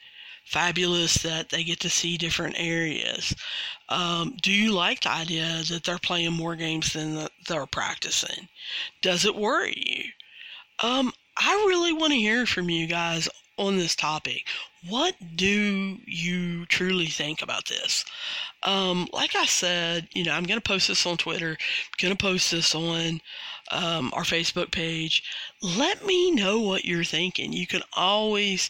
fabulous 0.49 1.13
that 1.21 1.49
they 1.49 1.63
get 1.63 1.79
to 1.79 1.89
see 1.89 2.17
different 2.17 2.55
areas. 2.57 3.35
Um, 3.87 4.35
do 4.41 4.51
you 4.51 4.73
like 4.73 5.01
the 5.01 5.11
idea 5.11 5.61
that 5.69 5.83
they're 5.83 5.99
playing 5.99 6.33
more 6.33 6.55
games 6.55 6.93
than 6.93 7.27
they're 7.47 7.67
practicing? 7.67 8.47
Does 9.03 9.25
it 9.25 9.35
worry 9.35 9.75
you? 9.75 10.03
Um, 10.87 11.13
I 11.37 11.51
really 11.67 11.93
want 11.93 12.13
to 12.13 12.19
hear 12.19 12.47
from 12.47 12.69
you 12.69 12.87
guys 12.87 13.29
on 13.57 13.77
this 13.77 13.95
topic. 13.95 14.47
What 14.87 15.15
do 15.35 15.97
you 16.07 16.65
truly 16.65 17.07
think 17.07 17.41
about 17.43 17.67
this? 17.67 18.03
Um, 18.63 19.07
like 19.13 19.35
I 19.35 19.45
said, 19.45 20.07
you 20.13 20.23
know, 20.23 20.31
I'm 20.31 20.45
going 20.45 20.59
to 20.59 20.67
post 20.67 20.87
this 20.87 21.05
on 21.05 21.17
Twitter, 21.17 21.57
going 22.01 22.15
to 22.15 22.17
post 22.17 22.51
this 22.51 22.73
on 22.73 23.21
um, 23.71 24.11
our 24.13 24.23
Facebook 24.23 24.71
page. 24.71 25.23
Let 25.61 26.05
me 26.05 26.31
know 26.31 26.61
what 26.61 26.85
you're 26.85 27.03
thinking. 27.03 27.51
You 27.51 27.67
can 27.67 27.81
always 27.91 28.69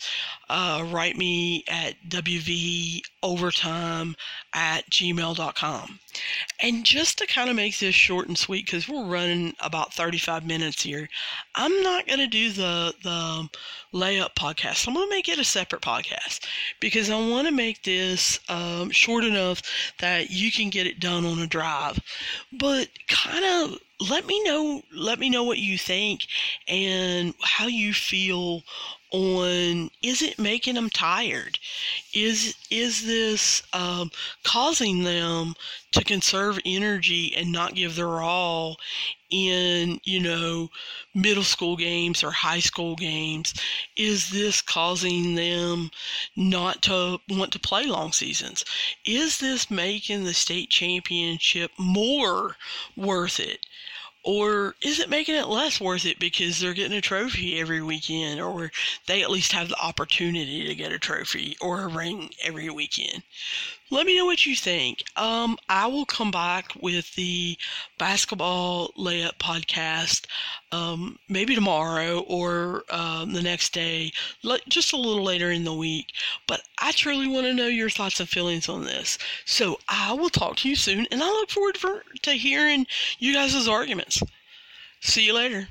uh, 0.50 0.84
write 0.90 1.18
me 1.18 1.64
at 1.68 1.96
wvovertime 2.10 4.16
at 4.56 4.90
gmail.com. 4.90 6.00
And 6.60 6.84
just 6.84 7.20
to 7.20 7.28
kind 7.28 7.50
of 7.50 7.56
make 7.56 7.78
this 7.78 7.94
short 7.94 8.28
and 8.28 8.38
sweet, 8.38 8.66
because 8.66 8.90
we're 8.90 9.06
running 9.06 9.54
about 9.60 9.94
35 9.94 10.46
minutes 10.46 10.82
here, 10.82 11.08
I'm 11.54 11.84
not 11.84 12.08
going 12.08 12.20
to 12.20 12.28
do 12.28 12.52
the, 12.52 12.96
the 13.04 13.50
layup 13.94 14.34
podcast. 14.36 14.88
I'm 14.88 14.96
going 14.96 15.08
to 15.08 15.16
make 15.16 15.30
it 15.30 15.38
a 15.38 15.44
separate 15.44 15.84
podcast 15.84 16.46
because 16.80 17.12
I 17.12 17.30
want 17.30 17.48
to 17.48 17.54
make 17.54 17.84
this 17.84 18.40
um, 18.50 18.90
short 18.90 19.24
enough 19.24 19.62
that 20.00 20.32
you 20.32 20.52
can 20.52 20.70
get 20.70 20.88
it 20.88 21.00
done 21.00 21.26
on 21.26 21.40
a 21.40 21.48
drive. 21.48 22.00
But 22.52 22.90
kind 23.08 23.46
of 23.46 23.78
let 24.10 24.26
me 24.26 24.42
know 24.44 24.82
let 24.96 25.20
me 25.20 25.30
know 25.30 25.44
what 25.44 25.58
you 25.58 25.78
think 25.78 26.22
and 26.70 26.79
how 27.42 27.68
you 27.68 27.94
feel 27.94 28.64
on 29.12 29.90
is 30.04 30.22
it 30.22 30.38
making 30.38 30.76
them 30.76 30.90
tired? 30.90 31.58
Is 32.14 32.56
is 32.70 33.06
this 33.06 33.64
um, 33.74 34.12
causing 34.44 35.04
them 35.04 35.56
to 35.92 36.04
conserve 36.04 36.60
energy 36.66 37.36
and 37.36 37.52
not 37.52 37.74
give 37.74 37.96
their 37.96 38.22
all 38.22 38.78
in 39.32 40.00
you 40.04 40.20
know 40.20 40.70
middle 41.16 41.44
school 41.44 41.76
games 41.76 42.24
or 42.24 42.32
high 42.32 42.60
school 42.60 42.96
games? 42.96 43.54
Is 43.96 44.30
this 44.30 44.62
causing 44.62 45.36
them 45.36 45.90
not 46.36 46.84
to 46.84 47.20
want 47.30 47.52
to 47.54 47.60
play 47.60 47.86
long 47.86 48.12
seasons? 48.12 48.64
Is 49.06 49.40
this 49.40 49.72
making 49.72 50.24
the 50.24 50.34
state 50.36 50.70
championship 50.70 51.72
more 51.78 52.58
worth 52.96 53.40
it 53.40 53.66
or 54.30 54.76
is 54.84 55.00
it 55.00 55.10
making 55.10 55.34
it 55.34 55.48
less 55.48 55.82
worth 55.82 56.06
it 56.06 56.20
because 56.20 56.60
they're 56.60 56.76
getting 56.76 56.96
a 56.96 57.02
trophy 57.02 57.60
every 57.60 57.82
weekend, 57.82 58.40
or 58.40 58.70
they 59.08 59.24
at 59.24 59.32
least 59.32 59.54
have 59.54 59.70
the 59.70 59.84
opportunity 59.84 60.68
to 60.68 60.76
get 60.76 60.92
a 60.92 61.00
trophy 61.00 61.58
or 61.60 61.82
a 61.82 61.88
ring 61.88 62.30
every 62.44 62.70
weekend? 62.70 63.24
Let 63.92 64.06
me 64.06 64.16
know 64.16 64.26
what 64.26 64.46
you 64.46 64.56
think. 64.56 65.04
Um, 65.16 65.58
I 65.68 65.88
will 65.88 66.06
come 66.06 66.30
back 66.30 66.74
with 66.80 67.16
the 67.16 67.58
basketball 67.98 68.90
layup 68.98 69.40
podcast 69.40 70.26
um, 70.72 71.18
maybe 71.28 71.56
tomorrow 71.56 72.20
or 72.20 72.84
um, 72.92 73.34
the 73.34 73.42
next 73.42 73.74
day, 73.74 74.12
just 74.68 74.94
a 74.94 74.98
little 74.98 75.24
later 75.24 75.50
in 75.50 75.64
the 75.64 75.74
week. 75.74 76.14
But 76.46 76.62
I 76.80 76.92
truly 76.92 77.28
want 77.28 77.48
to 77.48 77.54
know 77.54 77.66
your 77.68 77.90
thoughts 77.90 78.20
and 78.20 78.30
feelings 78.30 78.70
on 78.70 78.84
this. 78.84 79.18
So 79.46 79.80
I 79.90 80.14
will 80.14 80.30
talk 80.30 80.58
to 80.58 80.70
you 80.70 80.76
soon, 80.76 81.08
and 81.10 81.24
I 81.24 81.28
look 81.28 81.50
forward 81.50 81.78
for, 81.78 82.04
to 82.22 82.32
hearing 82.34 82.86
you 83.18 83.34
guys' 83.34 83.68
arguments. 83.68 84.22
See 85.02 85.26
you 85.26 85.34
later. 85.34 85.70